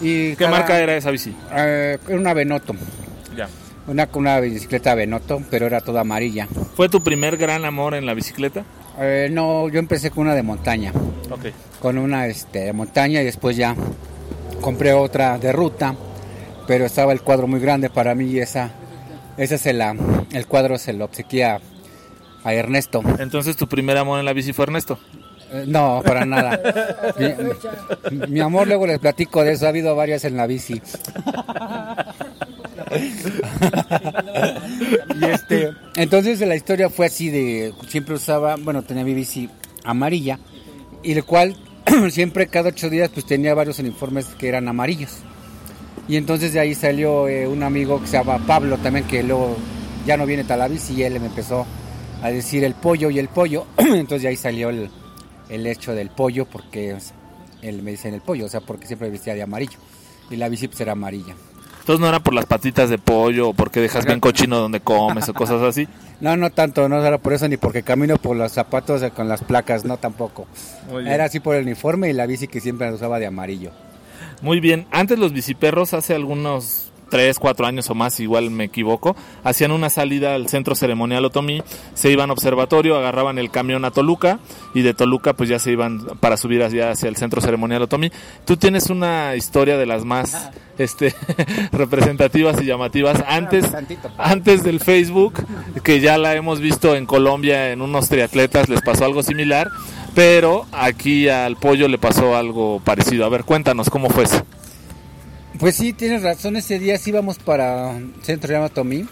Y 0.01 0.36
¿Qué 0.36 0.48
marca 0.48 0.79
era 0.79 0.96
esa 0.96 1.12
bici? 1.12 1.36
Eh, 1.56 1.98
era 2.08 2.18
una 2.18 2.34
Benoto. 2.34 2.74
Ya. 3.36 3.48
Una, 3.88 4.08
una 4.13 4.39
bicicleta 4.39 4.96
Benoto, 4.96 5.41
pero 5.50 5.65
era 5.65 5.82
toda 5.82 6.01
amarilla. 6.01 6.48
¿Fue 6.75 6.89
tu 6.89 7.03
primer 7.03 7.38
gran 7.38 7.65
amor 7.65 7.96
en 7.96 8.06
la 8.06 8.13
bicicleta? 8.13 8.63
Eh, 9.00 9.29
no, 9.32 9.70
yo 9.70 9.79
empecé 9.79 10.10
con 10.10 10.25
una 10.25 10.36
de 10.36 10.44
montaña. 10.44 10.91
Ok. 11.29 11.46
Con 11.79 11.98
una 11.98 12.27
este, 12.27 12.65
de 12.65 12.74
montaña 12.74 13.22
y 13.22 13.25
después 13.25 13.56
ya 13.56 13.75
compré 14.62 14.94
otra 14.94 15.38
de 15.38 15.51
ruta, 15.51 15.96
pero 16.68 16.85
estaba 16.85 17.14
el 17.14 17.22
cuadro 17.22 17.48
muy 17.48 17.59
grande 17.59 17.90
para 17.90 18.16
mí 18.16 18.25
y 18.25 18.40
esa 18.40 18.72
ese 19.40 19.56
es 19.56 19.66
el, 19.66 19.82
el 20.32 20.48
cuadro, 20.48 20.78
se 20.78 20.94
lo 20.94 21.06
obsequia 21.06 21.62
a 22.44 22.54
Ernesto. 22.54 23.02
Entonces, 23.20 23.56
¿tu 23.56 23.68
primer 23.68 23.98
amor 23.98 24.20
en 24.20 24.25
la 24.25 24.34
bici 24.34 24.54
fue 24.54 24.66
Ernesto? 24.66 25.00
Eh, 25.52 25.64
no, 25.68 26.02
para 26.06 26.25
nada. 26.25 26.60
mi, 28.28 28.40
amor, 28.40 28.68
luego 28.68 28.86
les 28.86 29.00
platico 29.00 29.44
de 29.44 29.54
eso. 29.54 29.66
Ha 29.66 29.70
habido 29.70 29.96
varias 29.96 30.25
en 30.25 30.38
la 30.38 30.46
bici. 30.46 30.82
y 35.22 35.25
este, 35.25 35.72
entonces 35.96 36.40
la 36.42 36.56
historia 36.56 36.90
fue 36.90 37.06
así 37.08 37.30
de 37.30 37.74
siempre 37.88 38.16
usaba, 38.16 38.58
bueno, 38.58 38.84
tenía 38.84 39.04
mi 39.04 39.14
bici 39.14 39.50
amarilla 39.84 40.40
y 41.04 41.14
el 41.14 41.24
cual 41.24 41.56
siempre 42.12 42.48
cada 42.48 42.70
ocho 42.70 42.90
días 42.90 43.10
pues 43.14 43.25
tenía 43.25 43.54
varios 43.54 43.80
uniformes 43.80 44.25
que 44.38 44.48
eran 44.48 44.68
amarillos. 44.68 45.20
Y 46.09 46.17
entonces 46.17 46.53
de 46.53 46.59
ahí 46.59 46.74
salió 46.74 47.27
eh, 47.27 47.48
un 47.48 47.61
amigo 47.61 48.01
que 48.01 48.07
se 48.07 48.17
llama 48.17 48.39
Pablo 48.39 48.79
también, 48.79 49.05
que 49.05 49.22
luego 49.22 49.55
ya 50.07 50.17
no 50.17 50.25
viene 50.25 50.43
Talavis 50.43 50.89
y 50.89 51.03
él 51.03 51.19
me 51.19 51.27
empezó 51.27 51.67
a 52.24 52.31
decir 52.31 52.63
el 52.63 52.74
pollo 52.74 53.11
y 53.11 53.19
el 53.19 53.27
pollo. 53.27 53.67
entonces 53.77 54.24
de 54.24 54.29
ahí 54.29 54.35
salió 54.35 54.69
el, 54.72 54.89
hecho 55.50 55.93
del 55.93 56.09
pollo, 56.09 56.45
porque 56.45 56.98
él 57.61 57.83
me 57.83 57.91
dice 57.91 58.07
en 58.07 58.15
el 58.15 58.22
pollo, 58.22 58.45
o 58.45 58.50
sea, 58.50 58.61
porque 58.61 58.87
siempre 58.87 59.11
vestía 59.11 59.35
de 59.35 59.43
amarillo. 59.43 59.77
Y 60.31 60.37
la 60.37 60.50
bici 60.50 60.67
pues 60.67 60.81
era 60.81 60.93
amarilla. 60.93 61.35
Entonces 61.79 62.00
no 62.00 62.07
era 62.07 62.19
por 62.19 62.33
las 62.33 62.48
patitas 62.48 62.89
de 62.89 62.98
pollo 62.98 63.50
o 63.50 63.53
porque 63.53 63.79
dejas 63.79 64.03
bien 64.05 64.19
cochino 64.19 64.57
donde 64.57 64.79
comes 64.79 65.29
o 65.29 65.33
cosas 65.33 65.61
así. 65.61 65.87
No, 66.22 66.35
no 66.35 66.50
tanto, 66.50 66.89
no 66.89 67.01
era 67.01 67.17
por 67.17 67.31
eso 67.31 67.48
ni 67.48 67.55
porque 67.55 67.81
camino 67.81 68.17
por 68.17 68.35
los 68.35 68.51
zapatos 68.51 69.01
con 69.13 69.29
las 69.29 69.41
placas, 69.41 69.85
no 69.85 69.95
tampoco. 69.95 70.48
Era 71.07 71.24
así 71.24 71.39
por 71.39 71.55
el 71.55 71.63
uniforme 71.63 72.09
y 72.09 72.13
la 72.13 72.25
bici 72.25 72.50
que 72.50 72.59
siempre 72.59 72.91
usaba 72.91 73.19
de 73.19 73.27
amarillo. 73.27 73.72
Muy 74.42 74.60
bien, 74.60 74.88
antes 74.92 75.20
los 75.20 75.34
biciperros, 75.34 75.94
hace 75.94 76.16
algunos 76.16 76.90
3, 77.10 77.38
4 77.40 77.68
años 77.68 77.90
o 77.90 77.96
más, 77.96 78.20
igual 78.20 78.50
me 78.51 78.66
equivoco, 78.66 79.16
hacían 79.44 79.72
una 79.72 79.90
salida 79.90 80.36
al 80.36 80.48
centro 80.48 80.75
ceremonial 80.75 81.25
Otomí, 81.25 81.62
se 81.94 82.12
iban 82.12 82.29
a 82.29 82.34
observatorio, 82.34 82.96
agarraban 82.96 83.38
el 83.38 83.51
camión 83.51 83.84
a 83.86 83.92
Toluca 83.92 84.40
y 84.74 84.82
de 84.82 84.94
Toluca 84.94 85.34
pues 85.34 85.50
ya 85.50 85.60
se 85.60 85.72
iban 85.72 86.05
para 86.20 86.38
subir 86.38 86.64
hacia, 86.64 86.92
hacia 86.92 87.10
el 87.10 87.16
centro 87.16 87.42
ceremonial 87.42 87.82
Otomí. 87.82 88.12
Tú 88.46 88.58
tienes 88.58 88.90
una 88.90 89.36
historia 89.36 89.77
de 89.77 89.86
las 89.86 90.05
más 90.05 90.50
este 90.77 91.14
representativas 91.72 92.62
y 92.62 92.66
llamativas. 92.66 93.24
Antes 93.27 93.66
antes 94.18 94.64
del 94.64 94.79
Facebook, 94.79 95.34
que 95.84 96.00
ya 96.00 96.18
la 96.18 96.36
hemos 96.36 96.62
visto 96.62 96.96
en 96.96 97.05
Colombia 97.05 97.72
en 97.72 97.82
unos 97.82 98.08
triatletas 98.08 98.70
les 98.70 98.82
pasó 98.82 99.05
algo 99.05 99.24
similar 99.24 99.70
pero 100.20 100.66
aquí 100.74 101.29
al 101.29 101.55
pollo 101.55 101.88
le 101.88 101.98
pasó 101.98 102.36
algo 102.36 102.82
parecido. 102.82 103.24
A 103.24 103.29
ver, 103.29 103.46
cuéntanos 103.46 103.90
cómo 103.90 104.10
fue 104.10 104.25
eso. 104.25 104.46
Pues 105.58 105.77
sí, 105.77 105.94
tienes 105.94 106.24
razón, 106.24 106.58
ese 106.58 106.77
día 106.77 106.98
sí 106.98 107.12
íbamos 107.12 107.38
para 107.38 107.98
Centro 108.22 108.51
Llama 108.51 108.68
Tomí, 108.68 109.05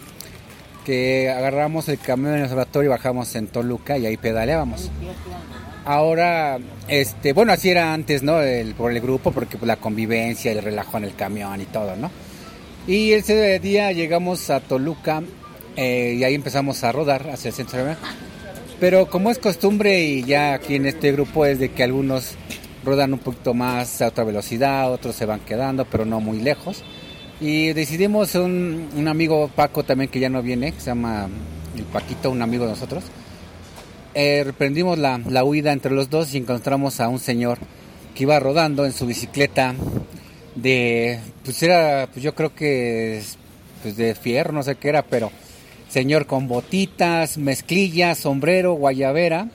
que 0.86 1.30
agarramos 1.30 1.88
el 1.88 1.98
camión 1.98 2.34
en 2.34 2.40
el 2.40 2.44
observatorio 2.44 2.90
y 2.90 2.92
bajamos 2.92 3.34
en 3.38 3.48
Toluca 3.48 3.98
y 3.98 4.06
ahí 4.06 4.18
pedaleábamos. 4.18 4.92
Ahora, 5.86 6.58
este, 6.90 7.32
bueno, 7.32 7.54
así 7.54 7.70
era 7.70 7.94
antes, 7.94 8.22
¿no? 8.22 8.40
Por 8.78 8.92
el 8.92 9.00
grupo, 9.00 9.32
porque 9.32 9.56
pues, 9.56 9.66
la 9.66 9.78
convivencia, 9.78 10.52
el 10.52 10.62
relajo 10.62 10.98
en 10.98 11.06
el 11.06 11.16
camión 11.16 11.62
y 11.62 11.68
todo, 11.68 11.96
¿no? 11.96 12.12
Y 12.86 13.14
ese 13.14 13.60
día 13.60 13.94
llegamos 13.94 14.50
a 14.50 14.60
Toluca 14.60 15.24
eh, 15.78 16.18
y 16.20 16.26
ahí 16.26 16.36
empezamos 16.36 16.84
a 16.84 16.92
rodar 16.92 17.30
hacia 17.30 17.48
el 17.48 17.56
centro 17.56 17.80
de 17.80 17.96
pero 18.80 19.08
como 19.08 19.32
es 19.32 19.40
costumbre 19.40 20.02
y 20.02 20.24
ya 20.24 20.54
aquí 20.54 20.76
en 20.76 20.86
este 20.86 21.12
grupo 21.12 21.46
es 21.46 21.60
de 21.60 21.70
que 21.70 21.84
algunos 21.84 22.36
rodan 22.84 23.14
un 23.14 23.20
poquito 23.20 23.54
más 23.54 24.02
a 24.02 24.08
otra 24.08 24.24
velocidad, 24.24 24.92
otros 24.92 25.16
se 25.16 25.26
van 25.26 25.40
quedando, 25.42 25.86
pero 25.86 26.06
no 26.06 26.20
muy 26.20 26.40
lejos. 26.40 26.84
Y 27.40 27.74
decidimos, 27.74 28.34
un, 28.36 28.90
un 28.96 29.08
amigo 29.08 29.50
Paco 29.56 29.84
también 29.84 30.10
que 30.10 30.20
ya 30.20 30.30
no 30.30 30.42
viene, 30.42 30.72
que 30.72 30.80
se 30.80 30.88
llama 30.88 31.28
el 31.76 31.84
Paquito, 31.84 32.32
un 32.32 32.42
amigo 32.42 32.66
de 32.66 32.72
nosotros, 32.72 33.04
eh, 34.14 34.44
reprendimos 34.44 34.98
la, 34.98 35.20
la 35.30 35.44
huida 35.44 35.72
entre 35.72 35.92
los 35.92 36.10
dos 36.10 36.34
y 36.34 36.38
encontramos 36.38 37.00
a 37.00 37.08
un 37.08 37.20
señor 37.20 37.60
que 38.16 38.24
iba 38.24 38.40
rodando 38.40 38.86
en 38.86 38.92
su 38.92 39.06
bicicleta 39.06 39.76
de, 40.56 41.20
pues 41.44 41.62
era, 41.62 42.08
pues 42.12 42.24
yo 42.24 42.34
creo 42.34 42.56
que 42.56 43.22
pues 43.84 43.96
de 43.96 44.16
fierro, 44.16 44.54
no 44.54 44.64
sé 44.64 44.76
qué 44.76 44.90
era, 44.90 45.04
pero 45.04 45.32
señor 45.90 46.26
con 46.26 46.48
botitas, 46.48 47.38
mezclilla, 47.38 48.16
sombrero, 48.16 48.74
guayabera. 48.74 49.50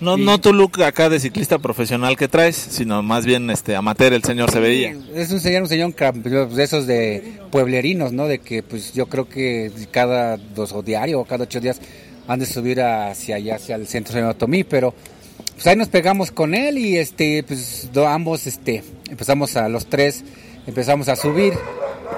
No, 0.00 0.16
no 0.16 0.40
tu 0.40 0.54
look 0.54 0.82
acá 0.82 1.10
de 1.10 1.20
ciclista 1.20 1.58
profesional 1.58 2.16
que 2.16 2.26
traes, 2.26 2.56
sino 2.56 3.02
más 3.02 3.26
bien 3.26 3.50
este 3.50 3.76
amateur 3.76 4.14
el 4.14 4.24
señor 4.24 4.50
se 4.50 4.58
veía. 4.58 4.96
Es 5.14 5.30
un 5.30 5.40
señor, 5.40 5.62
un 5.62 5.68
señor 5.68 5.92
pues, 5.94 6.56
de 6.56 6.64
esos 6.64 6.86
de 6.86 7.34
pueblerinos, 7.50 8.12
¿no? 8.12 8.26
De 8.26 8.38
que 8.38 8.62
pues 8.62 8.94
yo 8.94 9.06
creo 9.06 9.28
que 9.28 9.70
cada 9.90 10.38
dos 10.38 10.72
o 10.72 10.82
diario 10.82 11.20
o 11.20 11.24
cada 11.26 11.44
ocho 11.44 11.60
días 11.60 11.80
han 12.26 12.40
de 12.40 12.46
subir 12.46 12.80
hacia 12.80 13.36
allá, 13.36 13.56
hacia 13.56 13.76
el 13.76 13.86
centro 13.86 14.14
de 14.14 14.24
Otomí, 14.24 14.64
pero 14.64 14.94
pues 15.52 15.66
ahí 15.66 15.76
nos 15.76 15.88
pegamos 15.88 16.30
con 16.30 16.54
él 16.54 16.78
y 16.78 16.96
este 16.96 17.42
pues 17.42 17.90
ambos 18.06 18.46
este 18.46 18.82
empezamos 19.10 19.56
a 19.56 19.68
los 19.68 19.86
tres 19.86 20.24
empezamos 20.66 21.08
a 21.08 21.16
subir 21.16 21.54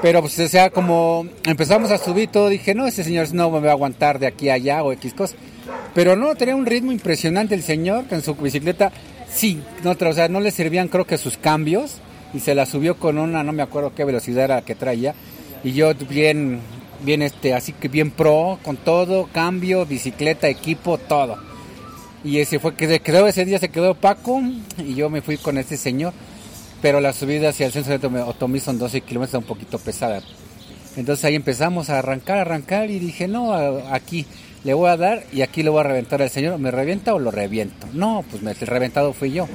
Pero 0.00 0.20
pues 0.20 0.38
o 0.38 0.48
sea, 0.48 0.70
como 0.70 1.26
empezamos 1.44 1.90
a 1.90 1.98
subir 1.98 2.28
todo, 2.28 2.48
dije, 2.48 2.74
no, 2.74 2.86
ese 2.86 3.04
señor 3.04 3.32
no 3.32 3.50
me 3.50 3.60
va 3.60 3.70
a 3.70 3.72
aguantar 3.72 4.18
de 4.18 4.26
aquí 4.26 4.48
a 4.48 4.54
allá 4.54 4.82
o 4.82 4.92
X 4.92 5.14
cosas. 5.14 5.36
Pero 5.94 6.16
no, 6.16 6.34
tenía 6.34 6.56
un 6.56 6.66
ritmo 6.66 6.92
impresionante 6.92 7.54
el 7.54 7.62
señor, 7.62 8.04
en 8.10 8.22
su 8.22 8.34
bicicleta, 8.34 8.90
sí, 9.32 9.62
no, 9.84 9.92
o 9.92 10.12
sea, 10.12 10.28
no 10.28 10.40
le 10.40 10.50
servían 10.50 10.88
creo 10.88 11.06
que 11.06 11.18
sus 11.18 11.36
cambios 11.36 11.98
y 12.34 12.40
se 12.40 12.54
la 12.54 12.66
subió 12.66 12.96
con 12.96 13.18
una, 13.18 13.44
no 13.44 13.52
me 13.52 13.62
acuerdo 13.62 13.94
qué 13.94 14.04
velocidad 14.04 14.44
era 14.44 14.62
que 14.62 14.74
traía. 14.74 15.14
Y 15.62 15.72
yo 15.72 15.94
bien, 15.94 16.60
bien 17.04 17.22
este, 17.22 17.54
así 17.54 17.72
que 17.72 17.88
bien 17.88 18.10
pro, 18.10 18.58
con 18.62 18.76
todo, 18.76 19.28
cambio, 19.32 19.86
bicicleta, 19.86 20.48
equipo, 20.48 20.98
todo. 20.98 21.36
Y 22.24 22.38
ese 22.38 22.58
fue 22.58 22.74
que 22.74 22.88
se 22.88 23.00
quedó, 23.00 23.26
ese 23.26 23.44
día 23.44 23.58
se 23.58 23.68
quedó 23.68 23.94
Paco 23.94 24.40
y 24.78 24.94
yo 24.94 25.10
me 25.10 25.22
fui 25.22 25.36
con 25.36 25.58
este 25.58 25.76
señor. 25.76 26.12
Pero 26.82 27.00
la 27.00 27.12
subida 27.12 27.50
hacia 27.50 27.66
el 27.66 27.72
centro 27.72 27.96
de 27.96 28.20
Otomí 28.20 28.60
son 28.60 28.78
12 28.78 29.00
kilómetros, 29.02 29.40
un 29.40 29.48
poquito 29.48 29.78
pesada. 29.78 30.20
Entonces 30.96 31.24
ahí 31.24 31.36
empezamos 31.36 31.88
a 31.88 32.00
arrancar, 32.00 32.38
arrancar 32.38 32.90
y 32.90 32.98
dije, 32.98 33.28
no, 33.28 33.54
aquí 33.90 34.26
le 34.64 34.74
voy 34.74 34.90
a 34.90 34.96
dar 34.96 35.24
y 35.32 35.40
aquí 35.40 35.62
le 35.62 35.70
voy 35.70 35.80
a 35.80 35.84
reventar 35.84 36.20
al 36.20 36.28
señor. 36.28 36.58
¿Me 36.58 36.70
revienta 36.70 37.14
o 37.14 37.18
lo 37.18 37.30
reviento? 37.30 37.86
No, 37.94 38.24
pues 38.28 38.60
el 38.60 38.66
reventado 38.66 39.12
fui 39.12 39.32
yo. 39.32 39.48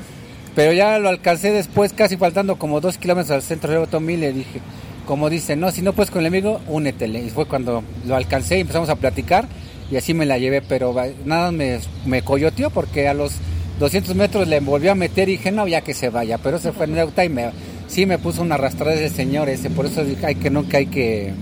Pero 0.56 0.74
ya 0.74 0.98
lo 0.98 1.10
alcancé 1.10 1.52
después, 1.52 1.94
casi 1.94 2.18
faltando 2.18 2.58
como 2.58 2.82
dos 2.82 2.98
kilómetros 2.98 3.32
al 3.32 3.44
centro 3.44 3.72
de 3.72 3.78
Otomí, 3.78 4.18
le 4.18 4.34
dije, 4.34 4.60
como 5.06 5.30
dice, 5.30 5.56
no, 5.56 5.70
si 5.70 5.84
no 5.84 5.94
puedes 5.94 6.10
con 6.10 6.22
el 6.22 6.28
amigo, 6.28 6.62
únetele. 6.68 7.20
Y 7.22 7.30
fue 7.30 7.46
cuando 7.46 7.84
lo 8.08 8.16
alcancé 8.16 8.58
y 8.58 8.62
empezamos 8.62 8.90
a 8.90 8.96
platicar 8.96 9.48
y 9.92 9.98
así 9.98 10.13
me 10.13 10.26
la 10.26 10.38
llevé, 10.38 10.62
pero 10.62 10.96
nada 11.26 11.52
me, 11.52 11.80
me 12.06 12.22
coyoteó 12.22 12.70
porque 12.70 13.08
a 13.08 13.13
los 13.13 13.34
200 13.80 14.16
metros 14.16 14.48
le 14.48 14.60
volvió 14.60 14.92
a 14.92 14.96
meter 14.96 15.30
y 15.30 15.34
dije, 15.34 15.52
no, 15.52 15.68
ya 15.68 15.82
que 15.82 15.94
se 15.94 16.10
vaya, 16.10 16.38
pero 16.38 16.60
se 16.60 16.72
fue 16.72 16.86
en 16.86 16.96
neuta 16.96 17.24
y 17.24 17.30
me, 17.30 17.52
sí 17.88 18.06
me 18.06 18.18
puso 18.18 18.42
una 18.42 18.56
arrastrada 18.56 18.94
ese 18.94 19.16
señor 19.16 19.50
ese, 19.50 19.70
por 19.70 19.86
eso 19.86 20.04
hay 20.24 20.36
que 20.36 20.50
nunca 20.50 20.78
hay 20.78 20.88
que, 20.88 21.34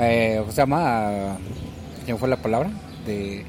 eh, 0.00 0.36
¿cómo 0.40 0.52
se 0.52 0.56
llama? 0.56 1.38
¿Quién 2.04 2.18
fue 2.18 2.28
la 2.28 2.36
palabra? 2.36 2.70
De... 3.06 3.44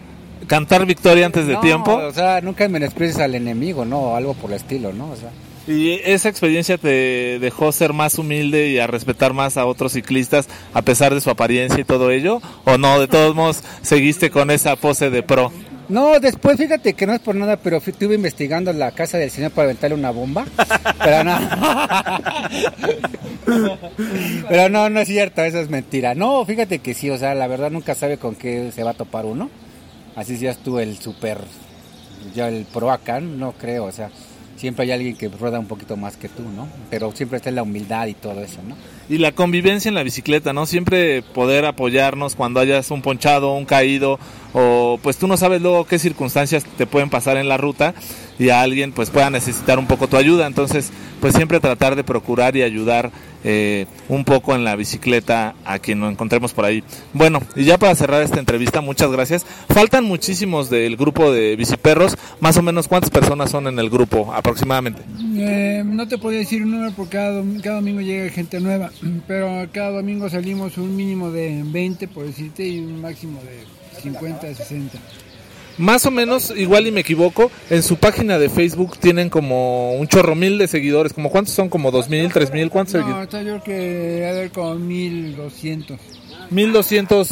Cantar 0.46 0.86
victoria 0.86 1.26
antes 1.26 1.48
de 1.48 1.56
tiempo. 1.58 1.96
O 1.96 2.14
sea, 2.14 2.42
nunca 2.42 2.68
menosprecies 2.70 3.20
al 3.20 3.36
enemigo, 3.36 3.86
¿no? 3.86 4.16
Algo 4.16 4.34
por 4.36 4.52
el 4.52 4.58
estilo, 4.58 4.94
¿no? 4.94 5.10
O 5.10 5.16
sea. 5.16 5.32
¿Y 5.68 6.00
esa 6.06 6.30
experiencia 6.30 6.78
te 6.78 7.40
dejó 7.40 7.74
ser 7.74 7.92
más 7.92 8.18
humilde 8.18 8.70
y 8.70 8.80
a 8.80 8.88
respetar 8.88 9.34
más 9.34 9.58
a 9.58 9.66
otros 9.66 9.92
ciclistas 9.94 10.48
a 10.74 10.82
pesar 10.82 11.14
de 11.14 11.20
su 11.20 11.30
apariencia 11.30 11.82
y 11.82 11.84
todo 11.84 12.10
ello? 12.12 12.42
¿O 12.64 12.78
no? 12.78 13.00
De 13.00 13.08
todos 13.08 13.36
modos, 13.36 13.64
seguiste 13.82 14.30
con 14.30 14.50
esa 14.50 14.78
pose 14.78 15.10
de 15.10 15.24
pro. 15.24 15.52
No, 15.90 16.20
después 16.20 16.58
fíjate 16.58 16.94
que 16.94 17.08
no 17.08 17.14
es 17.14 17.20
por 17.20 17.36
nada, 17.36 17.58
pero 17.58 17.78
estuve 17.78 18.16
investigando 18.16 18.74
la 18.74 18.92
casa 18.92 19.18
del 19.18 19.32
señor 19.32 19.52
para 19.52 19.66
aventarle 19.66 19.96
una 19.96 20.12
bomba. 20.12 20.46
Pero 21.04 21.24
no. 21.24 21.38
pero 24.50 24.68
no, 24.68 24.90
no 24.90 25.00
es 25.00 25.08
cierto, 25.08 25.42
eso 25.42 25.60
es 25.60 25.70
mentira. 25.70 26.16
No, 26.16 26.44
fíjate 26.44 26.80
que 26.80 26.94
sí, 26.94 27.10
o 27.10 27.18
sea, 27.18 27.34
la 27.34 27.48
verdad 27.48 27.72
nunca 27.72 27.96
sabe 27.96 28.18
con 28.18 28.36
qué 28.36 28.72
se 28.74 28.84
va 28.84 28.92
a 28.92 28.94
topar 28.94 29.26
uno. 29.26 29.50
Así 30.16 30.38
ya 30.38 30.54
tú 30.54 30.80
el 30.80 30.98
super, 30.98 31.38
ya 32.36 32.50
el 32.50 32.66
pro 32.66 32.92
acá, 32.92 33.22
no 33.22 33.54
creo, 33.54 33.86
o 33.86 33.92
sea 33.92 34.10
siempre 34.58 34.84
hay 34.84 34.92
alguien 34.92 35.16
que 35.16 35.30
rueda 35.30 35.60
un 35.60 35.68
poquito 35.68 35.96
más 35.96 36.18
que 36.18 36.28
tú, 36.28 36.44
¿no? 36.44 36.68
Pero 36.90 37.12
siempre 37.14 37.38
está 37.38 37.52
la 37.52 37.64
humildad 37.64 38.08
y 38.08 38.14
todo 38.14 38.42
eso, 38.44 38.60
¿no? 38.68 38.76
Y 39.08 39.20
la 39.20 39.32
convivencia 39.32 39.88
en 39.88 39.96
la 39.96 40.04
bicicleta, 40.04 40.52
¿no? 40.52 40.66
Siempre 40.66 41.22
poder 41.22 41.66
apoyarnos 41.66 42.36
cuando 42.36 42.60
hayas 42.60 42.92
un 42.92 43.02
ponchado, 43.02 43.54
un 43.54 43.66
caído, 43.66 44.20
o 44.54 45.00
pues 45.02 45.18
tú 45.18 45.28
no 45.28 45.38
sabes 45.38 45.62
luego 45.62 45.86
qué 45.86 46.00
circunstancias 46.00 46.66
te 46.78 46.88
pueden 46.88 47.10
pasar 47.10 47.38
en 47.38 47.48
la 47.48 47.58
ruta 47.58 47.94
y 48.40 48.50
a 48.50 48.62
alguien 48.62 48.92
pues 48.92 49.10
pueda 49.10 49.30
necesitar 49.30 49.80
un 49.80 49.88
poco 49.88 50.08
tu 50.08 50.18
ayuda. 50.18 50.48
Entonces, 50.48 50.92
pues 51.20 51.34
siempre 51.34 51.60
tratar 51.60 51.96
de 51.96 52.04
procurar 52.04 52.56
y 52.56 52.62
ayudar 52.62 53.12
eh, 53.44 53.86
un 54.10 54.24
poco 54.24 54.56
en 54.56 54.64
la 54.64 54.76
bicicleta 54.76 55.56
a 55.66 55.80
quien 55.80 56.00
nos 56.00 56.12
encontremos 56.12 56.54
por 56.54 56.66
ahí. 56.66 56.84
Bueno, 57.14 57.42
y 57.56 57.64
ya 57.64 57.78
para 57.78 57.96
cerrar 57.96 58.22
esta 58.22 58.40
entrevista, 58.40 58.82
muchas 58.82 59.12
gracias. 59.12 59.46
Faltan 59.70 60.04
muchísimos 60.04 60.70
del 60.70 60.98
grupo 60.98 61.32
de 61.32 61.56
biciperros. 61.56 62.18
Más 62.40 62.58
o 62.58 62.62
menos, 62.62 62.88
¿cuántas 62.88 63.10
personas 63.10 63.50
son 63.52 63.68
en 63.68 63.80
el 63.80 63.90
grupo 63.90 64.34
aproximadamente? 64.34 65.02
Eh, 65.38 65.84
no 65.86 66.08
te 66.08 66.18
podía 66.18 66.40
decir 66.40 66.64
un 66.64 66.72
número 66.72 66.92
porque 66.96 67.18
cada, 67.18 67.44
cada 67.64 67.78
domingo 67.78 68.02
llega 68.02 68.30
gente 68.32 68.60
nueva, 68.60 68.92
pero 69.28 69.68
cada 69.72 69.92
domingo 69.92 70.30
salimos 70.30 70.78
un 70.78 70.96
mínimo 70.96 71.32
de 71.32 71.62
20, 71.66 72.08
por 72.08 72.26
decirte, 72.26 72.68
y 72.68 72.80
un 72.80 73.02
máximo 73.02 73.40
de 73.42 74.02
50, 74.02 74.54
60 74.54 75.00
más 75.78 76.06
o 76.06 76.12
menos, 76.12 76.54
igual 76.56 76.88
y 76.88 76.92
me 76.92 77.02
equivoco, 77.02 77.52
en 77.70 77.84
su 77.84 77.98
página 77.98 78.40
de 78.40 78.50
Facebook 78.50 78.98
tienen 78.98 79.30
como 79.30 79.94
un 79.94 80.08
chorro 80.08 80.36
mil 80.36 80.58
de 80.58 80.68
seguidores. 80.68 81.14
como 81.14 81.30
¿Cuántos 81.30 81.54
son? 81.54 81.70
¿Como 81.70 81.92
dos 81.92 82.10
mil, 82.10 82.32
tres 82.32 82.52
mil? 82.52 82.70
¿Cuántos 82.70 82.96
no, 82.96 83.02
seguidores? 83.02 83.34
No, 83.34 83.42
yo 83.42 83.64
que 83.64 84.28
a 84.28 84.34
ver 84.34 84.52
con 84.52 84.88
mil 84.88 85.36
doscientos. 85.36 86.00
1200 86.50 87.30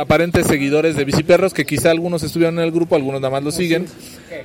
aparentes 0.00 0.46
seguidores 0.46 0.96
de 0.96 1.04
Biciperros, 1.04 1.54
que 1.54 1.64
quizá 1.64 1.90
algunos 1.90 2.22
estuvieron 2.22 2.58
en 2.58 2.64
el 2.64 2.72
grupo, 2.72 2.96
algunos 2.96 3.20
nada 3.20 3.30
más 3.30 3.44
lo 3.44 3.50
siguen. 3.50 3.86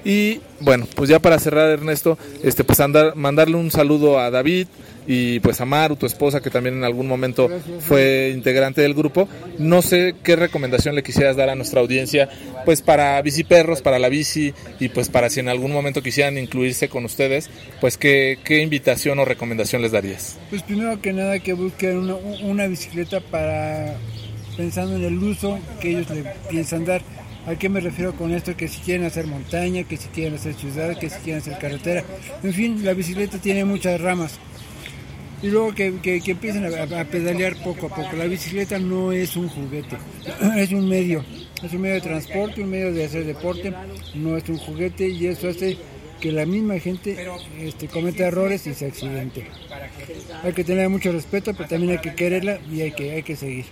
Y 0.06 0.42
bueno, 0.60 0.88
pues 0.96 1.10
ya 1.10 1.20
para 1.20 1.40
cerrar, 1.40 1.70
Ernesto, 1.72 2.18
este 2.44 2.64
pues 2.64 2.80
andar, 2.80 3.16
mandarle 3.16 3.56
un 3.58 3.72
saludo 3.72 4.20
a 4.20 4.30
David, 4.30 4.68
y 5.08 5.40
pues 5.40 5.60
a 5.62 5.66
Maru, 5.66 5.96
tu 5.96 6.06
esposa, 6.06 6.42
que 6.42 6.50
también 6.50 6.76
en 6.76 6.84
algún 6.84 7.08
momento 7.08 7.50
fue 7.80 8.32
integrante 8.34 8.82
del 8.82 8.94
grupo. 8.94 9.28
No 9.58 9.82
sé 9.82 10.16
qué 10.24 10.36
recomendación 10.36 10.96
le 10.96 11.04
quisieras 11.04 11.36
dar 11.36 11.50
a 11.50 11.56
nuestra 11.56 11.82
audiencia, 11.82 12.30
pues 12.66 12.82
para 12.82 13.22
biciperros, 13.22 13.82
para 13.82 14.00
la 14.00 14.10
bici 14.10 14.54
y 14.80 14.90
pues 14.90 15.10
para 15.10 15.30
si 15.30 15.40
en 15.40 15.50
algún 15.50 15.72
momento 15.72 16.02
quisieran 16.02 16.38
incluirse 16.38 16.90
con 16.90 17.06
ustedes, 17.06 17.50
pues 17.80 17.98
qué, 17.98 18.38
qué 18.44 18.62
invitación 18.62 19.20
o 19.20 19.26
recomendación 19.26 19.82
les 19.82 19.92
darías. 19.92 20.38
Pues 20.50 20.64
primero 20.64 21.02
que 21.02 21.14
nada 21.14 21.40
que 21.40 21.54
busquen 21.54 21.98
una, 21.98 22.16
una 22.16 22.68
bicicleta 22.68 23.20
para 23.20 23.96
pensando 24.56 24.96
en 24.96 25.04
el 25.04 25.18
uso 25.18 25.60
que 25.80 25.92
ellos 25.92 26.10
le 26.10 26.24
piensan 26.50 26.86
dar. 26.86 27.02
¿A 27.48 27.56
qué 27.56 27.70
me 27.70 27.80
refiero 27.80 28.14
con 28.14 28.32
esto? 28.32 28.56
Que 28.56 28.68
si 28.68 28.82
quieren 28.82 29.08
hacer 29.08 29.26
montaña, 29.26 29.84
que 29.84 29.98
si 29.98 30.10
quieren 30.10 30.36
hacer 30.36 30.54
ciudad, 30.54 30.96
que 31.00 31.10
si 31.10 31.18
quieren 31.22 31.42
hacer 31.42 31.58
carretera. 31.58 32.04
En 32.44 32.54
fin, 32.54 32.86
la 32.86 32.94
bicicleta 32.94 33.40
tiene 33.40 33.66
muchas 33.66 34.00
ramas 34.00 34.40
y 35.42 35.48
luego 35.48 35.74
que, 35.74 36.00
que, 36.02 36.22
empiecen 36.32 36.66
a, 36.66 37.04
pedalear 37.06 37.56
poco 37.64 37.88
a 37.88 37.90
poco. 37.90 38.16
La 38.16 38.26
bicicleta 38.26 38.78
no 38.80 39.12
es 39.12 39.36
un 39.36 39.50
juguete, 39.50 39.98
es 40.58 40.72
un 40.72 40.88
medio, 40.88 41.24
es 41.64 41.74
un 41.74 41.82
medio 41.82 41.96
de 41.96 42.02
transporte, 42.02 42.62
un 42.62 42.70
medio 42.70 42.94
de 42.94 43.06
hacer 43.06 43.26
deporte, 43.26 43.74
no 44.16 44.38
es 44.38 44.48
un 44.50 44.58
juguete 44.58 45.08
y 45.08 45.28
eso 45.28 45.50
hace 45.50 45.78
que 46.20 46.32
la 46.32 46.46
misma 46.46 46.78
gente 46.80 47.18
este, 47.60 47.88
cometa 47.88 48.28
errores 48.28 48.68
y 48.68 48.74
se 48.74 48.86
accidente. 48.86 49.48
Hay 50.44 50.54
que 50.54 50.64
tener 50.64 50.88
mucho 50.88 51.12
respeto, 51.12 51.54
pero 51.54 51.68
también 51.68 51.94
hay 51.94 51.98
que 51.98 52.14
quererla 52.14 52.60
y 52.72 52.82
hay 52.82 52.92
que, 52.92 53.12
hay 53.12 53.24
que 53.24 53.36
seguir. 53.36 53.66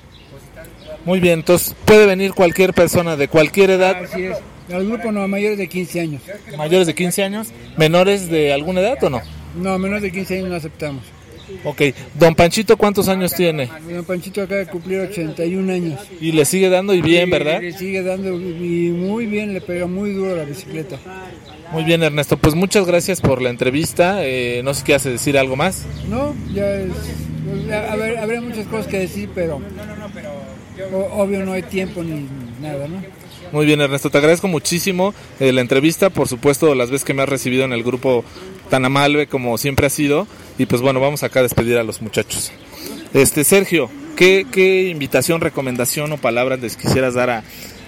Muy 1.05 1.19
bien, 1.19 1.39
entonces 1.39 1.75
puede 1.85 2.05
venir 2.05 2.33
cualquier 2.33 2.73
persona 2.73 3.15
de 3.15 3.27
cualquier 3.27 3.69
edad. 3.69 4.03
Así 4.03 4.23
es, 4.23 4.37
al 4.73 4.85
grupo 4.85 5.11
no, 5.11 5.27
mayores 5.27 5.57
de 5.57 5.67
15 5.67 5.99
años. 6.01 6.21
¿Mayores 6.57 6.87
de 6.87 6.95
15 6.95 7.23
años? 7.23 7.47
¿Menores 7.77 8.29
de 8.29 8.51
alguna 8.51 8.81
edad 8.81 9.01
o 9.03 9.09
no? 9.09 9.21
No, 9.55 9.77
menores 9.77 10.03
de 10.03 10.11
15 10.11 10.37
años 10.39 10.49
no 10.49 10.55
aceptamos. 10.55 11.03
Ok, 11.63 11.81
don 12.13 12.35
Panchito, 12.35 12.77
¿cuántos 12.77 13.07
años 13.07 13.33
tiene? 13.33 13.69
Don 13.89 14.05
Panchito 14.05 14.41
acaba 14.41 14.59
de 14.59 14.67
cumplir 14.67 14.99
81 14.99 15.73
años. 15.73 15.99
Y 16.21 16.31
le 16.31 16.45
sigue 16.45 16.69
dando 16.69 16.93
y 16.93 17.01
bien, 17.01 17.29
¿verdad? 17.29 17.61
Le 17.61 17.73
sigue 17.73 18.01
dando 18.03 18.29
y 18.39 18.91
muy 18.91 19.25
bien, 19.25 19.53
le 19.53 19.61
pega 19.61 19.87
muy 19.87 20.13
duro 20.13 20.35
la 20.35 20.45
bicicleta. 20.45 20.97
Muy 21.71 21.83
bien, 21.83 22.01
Ernesto. 22.01 22.37
Pues 22.37 22.55
muchas 22.55 22.85
gracias 22.87 23.21
por 23.21 23.41
la 23.41 23.49
entrevista. 23.49 24.25
Eh, 24.25 24.61
no 24.63 24.73
sé 24.73 24.83
qué 24.83 24.95
hace 24.95 25.11
decir 25.11 25.37
algo 25.37 25.55
más. 25.55 25.85
No, 26.09 26.35
ya 26.53 26.67
es. 26.71 26.91
A 27.71 27.95
ver, 27.95 28.17
habrá 28.17 28.41
muchas 28.41 28.67
cosas 28.67 28.87
que 28.87 28.99
decir, 28.99 29.29
pero. 29.35 29.61
Obvio 31.11 31.45
no 31.45 31.53
hay 31.53 31.63
tiempo 31.63 32.01
ni 32.01 32.27
nada, 32.61 32.87
¿no? 32.87 33.01
Muy 33.51 33.65
bien, 33.65 33.81
Ernesto, 33.81 34.09
te 34.09 34.17
agradezco 34.17 34.47
muchísimo 34.47 35.13
eh, 35.39 35.51
la 35.51 35.61
entrevista, 35.61 36.11
por 36.11 36.27
supuesto, 36.27 36.75
las 36.75 36.91
veces 36.91 37.03
que 37.03 37.15
me 37.15 37.23
has 37.23 37.29
recibido 37.29 37.65
en 37.65 37.73
el 37.73 37.83
grupo 37.83 38.23
tan 38.69 38.85
amable 38.85 39.27
como 39.27 39.57
siempre 39.57 39.87
ha 39.87 39.89
sido. 39.89 40.27
Y 40.57 40.65
pues 40.65 40.81
bueno, 40.81 40.99
vamos 40.99 41.23
acá 41.23 41.39
a 41.39 41.43
despedir 41.43 41.77
a 41.77 41.83
los 41.83 42.01
muchachos. 42.01 42.51
Este 43.13 43.43
Sergio, 43.43 43.89
¿qué, 44.15 44.45
qué 44.51 44.89
invitación, 44.89 45.41
recomendación 45.41 46.11
o 46.11 46.17
palabras 46.17 46.59
les 46.59 46.77
quisieras 46.77 47.13
dar 47.13 47.29
a 47.29 47.43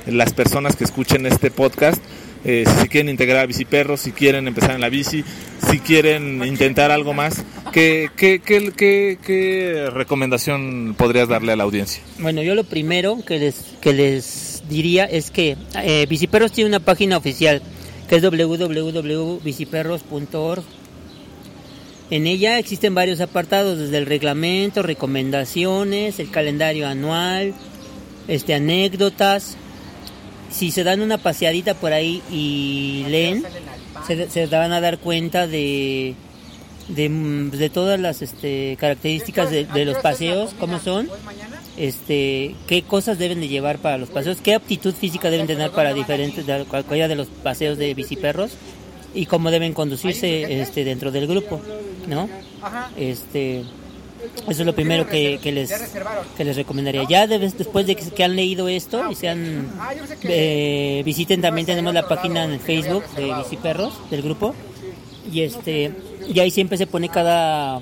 las 0.07 0.33
personas 0.33 0.75
que 0.75 0.83
escuchen 0.83 1.25
este 1.25 1.51
podcast? 1.51 2.01
Eh, 2.43 2.63
si 2.81 2.87
quieren 2.87 3.09
integrar 3.09 3.43
a 3.43 3.45
biciperros, 3.45 3.99
si 3.99 4.11
quieren 4.11 4.47
empezar 4.47 4.71
en 4.71 4.81
la 4.81 4.89
bici, 4.89 5.23
si 5.69 5.79
quieren 5.79 6.43
intentar 6.43 6.89
algo 6.89 7.13
más, 7.13 7.43
¿qué, 7.71 8.09
qué, 8.17 8.41
qué, 8.43 8.71
qué, 8.75 9.19
qué 9.23 9.89
recomendación 9.91 10.95
podrías 10.97 11.27
darle 11.27 11.51
a 11.51 11.55
la 11.55 11.63
audiencia? 11.63 12.01
Bueno, 12.17 12.41
yo 12.41 12.55
lo 12.55 12.63
primero 12.63 13.19
que 13.23 13.37
les, 13.37 13.55
que 13.79 13.93
les 13.93 14.63
diría 14.67 15.05
es 15.05 15.29
que 15.29 15.55
eh, 15.83 16.07
Biciperros 16.09 16.51
tiene 16.51 16.69
una 16.69 16.79
página 16.79 17.17
oficial 17.17 17.61
que 18.11 18.17
es 18.17 18.23
www.biciperros.org. 18.23 20.63
En 22.09 22.27
ella 22.27 22.59
existen 22.59 22.93
varios 22.93 23.21
apartados, 23.21 23.77
desde 23.77 23.99
el 23.99 24.05
reglamento, 24.05 24.83
recomendaciones, 24.83 26.19
el 26.19 26.29
calendario 26.29 26.89
anual, 26.89 27.53
este, 28.27 28.53
anécdotas. 28.53 29.55
Si 30.51 30.71
se 30.71 30.83
dan 30.83 30.99
una 30.99 31.19
paseadita 31.19 31.75
por 31.75 31.93
ahí 31.93 32.21
y 32.29 33.05
leen, 33.07 33.45
se, 34.05 34.29
se 34.29 34.45
van 34.47 34.73
a 34.73 34.81
dar 34.81 34.97
cuenta 34.97 35.47
de, 35.47 36.15
de, 36.89 37.07
de 37.07 37.69
todas 37.69 37.97
las 37.97 38.21
este, 38.21 38.75
características 38.77 39.51
de, 39.51 39.63
de 39.63 39.85
los 39.85 39.99
paseos, 39.99 40.53
cómo 40.59 40.79
son, 40.79 41.07
este, 41.81 42.55
qué 42.67 42.83
cosas 42.83 43.17
deben 43.17 43.39
de 43.41 43.47
llevar 43.47 43.79
para 43.79 43.97
los 43.97 44.09
paseos, 44.09 44.37
qué 44.43 44.53
aptitud 44.53 44.93
física 44.93 45.29
deben 45.29 45.47
tener 45.47 45.71
para 45.71 45.93
diferentes, 45.93 46.45
cualquiera 46.67 47.07
de 47.07 47.15
los 47.15 47.27
paseos 47.27 47.77
de 47.77 47.93
biciperros 47.93 48.51
y 49.15 49.25
cómo 49.25 49.49
deben 49.51 49.73
conducirse 49.73 50.61
este, 50.61 50.83
dentro 50.83 51.11
del 51.11 51.25
grupo, 51.27 51.59
¿no? 52.07 52.29
Este, 52.97 53.61
eso 54.47 54.61
es 54.61 54.65
lo 54.65 54.75
primero 54.75 55.07
que, 55.07 55.39
que 55.41 55.51
les, 55.51 55.71
que 56.37 56.43
les 56.43 56.55
recomendaría. 56.55 57.03
Ya 57.09 57.25
de- 57.25 57.39
después 57.39 57.87
de 57.87 57.95
que, 57.95 58.09
que 58.11 58.23
han 58.23 58.35
leído 58.35 58.67
esto 58.69 59.09
y 59.11 59.15
sean, 59.15 59.67
eh, 60.23 61.01
visiten 61.03 61.41
también, 61.41 61.65
tenemos 61.65 61.93
la 61.93 62.07
página 62.07 62.43
en 62.43 62.51
el 62.51 62.59
Facebook 62.59 63.03
de 63.15 63.33
Biciperros, 63.33 63.93
del 64.11 64.21
grupo, 64.21 64.53
y 65.33 65.41
este 65.41 65.91
y 66.31 66.39
ahí 66.39 66.51
siempre 66.51 66.77
se 66.77 66.85
pone 66.87 67.09
cada 67.09 67.79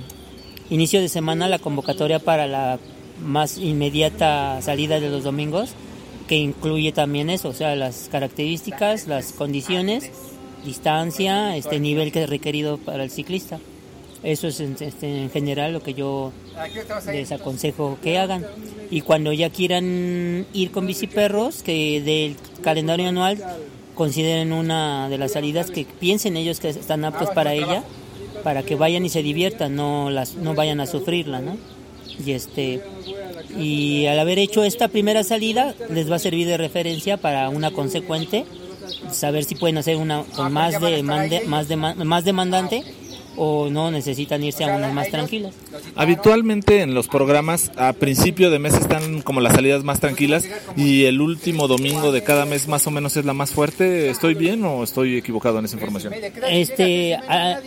inicio 0.69 1.01
de 1.01 1.09
semana 1.09 1.49
la 1.49 1.59
convocatoria 1.59 2.19
para 2.19 2.47
la 2.47 2.79
más 3.23 3.57
inmediata 3.57 4.61
salida 4.61 4.99
de 4.99 5.09
los 5.09 5.23
domingos 5.23 5.73
que 6.29 6.35
incluye 6.35 6.91
también 6.91 7.31
eso, 7.31 7.49
o 7.49 7.53
sea, 7.53 7.75
las 7.75 8.07
características, 8.11 9.07
las 9.07 9.31
condiciones, 9.31 10.11
distancia, 10.63 11.57
este 11.57 11.79
nivel 11.79 12.11
que 12.11 12.23
es 12.23 12.29
requerido 12.29 12.77
para 12.77 13.03
el 13.03 13.09
ciclista. 13.09 13.59
Eso 14.21 14.47
es 14.47 14.59
en, 14.59 14.75
este, 14.79 15.23
en 15.23 15.31
general 15.31 15.73
lo 15.73 15.81
que 15.81 15.95
yo 15.95 16.31
les 17.11 17.31
aconsejo 17.31 17.97
que 18.03 18.19
hagan. 18.19 18.45
Y 18.91 19.01
cuando 19.01 19.33
ya 19.33 19.49
quieran 19.49 20.45
ir 20.53 20.69
con 20.69 20.85
biciperros, 20.85 21.63
que 21.63 21.99
del 22.01 22.35
calendario 22.61 23.07
anual 23.07 23.39
consideren 23.95 24.53
una 24.53 25.09
de 25.09 25.17
las 25.17 25.31
salidas 25.31 25.71
que 25.71 25.85
piensen 25.99 26.37
ellos 26.37 26.59
que 26.59 26.69
están 26.69 27.05
aptos 27.05 27.31
para 27.31 27.55
ella, 27.55 27.83
para 28.43 28.61
que 28.61 28.75
vayan 28.75 29.03
y 29.03 29.09
se 29.09 29.23
diviertan, 29.23 29.75
no 29.75 30.11
las 30.11 30.35
no 30.35 30.53
vayan 30.53 30.79
a 30.79 30.85
sufrirla, 30.85 31.41
¿no? 31.41 31.57
Y 32.25 32.31
este 32.31 32.81
y 33.57 34.05
al 34.05 34.19
haber 34.19 34.39
hecho 34.39 34.63
esta 34.63 34.87
primera 34.89 35.23
salida 35.23 35.73
les 35.89 36.11
va 36.11 36.17
a 36.17 36.19
servir 36.19 36.47
de 36.47 36.57
referencia 36.57 37.17
para 37.17 37.49
una 37.49 37.71
consecuente, 37.71 38.45
saber 39.11 39.43
si 39.43 39.55
pueden 39.55 39.77
hacer 39.77 39.95
una 39.95 40.23
con 40.35 40.51
más 40.51 40.79
de 40.81 41.01
más 41.03 41.67
de 41.67 41.75
más 41.77 42.25
demandante 42.25 42.83
o 43.41 43.69
no 43.69 43.89
necesitan 43.89 44.43
irse 44.43 44.65
a 44.65 44.75
unas 44.75 44.93
más 44.93 45.09
tranquilas. 45.09 45.53
Habitualmente 45.95 46.81
en 46.81 46.93
los 46.93 47.07
programas 47.07 47.71
a 47.77 47.93
principio 47.93 48.49
de 48.51 48.59
mes 48.59 48.73
están 48.73 49.21
como 49.21 49.39
las 49.39 49.53
salidas 49.55 49.83
más 49.85 50.01
tranquilas 50.01 50.45
y 50.75 51.05
el 51.05 51.21
último 51.21 51.67
domingo 51.69 52.11
de 52.11 52.21
cada 52.23 52.45
mes 52.45 52.67
más 52.67 52.85
o 52.87 52.91
menos 52.91 53.15
es 53.15 53.23
la 53.25 53.33
más 53.33 53.51
fuerte. 53.51 54.09
¿Estoy 54.09 54.33
bien 54.33 54.63
o 54.65 54.83
estoy 54.83 55.17
equivocado 55.17 55.59
en 55.59 55.65
esa 55.65 55.75
información? 55.75 56.13
Este 56.49 57.15
a- 57.15 57.59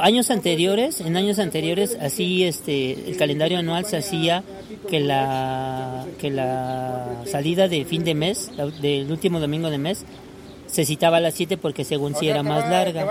años 0.00 0.30
anteriores, 0.30 1.00
en 1.00 1.16
años 1.16 1.38
anteriores 1.38 1.96
así 2.00 2.44
este 2.44 3.10
el 3.10 3.16
calendario 3.16 3.58
anual 3.58 3.84
se 3.86 3.96
hacía 3.96 4.42
que 4.88 5.00
la 5.00 6.06
que 6.18 6.30
la 6.30 7.22
salida 7.26 7.68
de 7.68 7.84
fin 7.84 8.04
de 8.04 8.14
mes, 8.14 8.50
del 8.80 9.10
último 9.10 9.40
domingo 9.40 9.70
de 9.70 9.78
mes 9.78 10.04
se 10.66 10.84
citaba 10.84 11.18
a 11.18 11.20
las 11.20 11.34
7 11.34 11.56
porque 11.56 11.84
según 11.84 12.14
si 12.14 12.28
era 12.28 12.42
más 12.42 12.68
larga. 12.68 13.06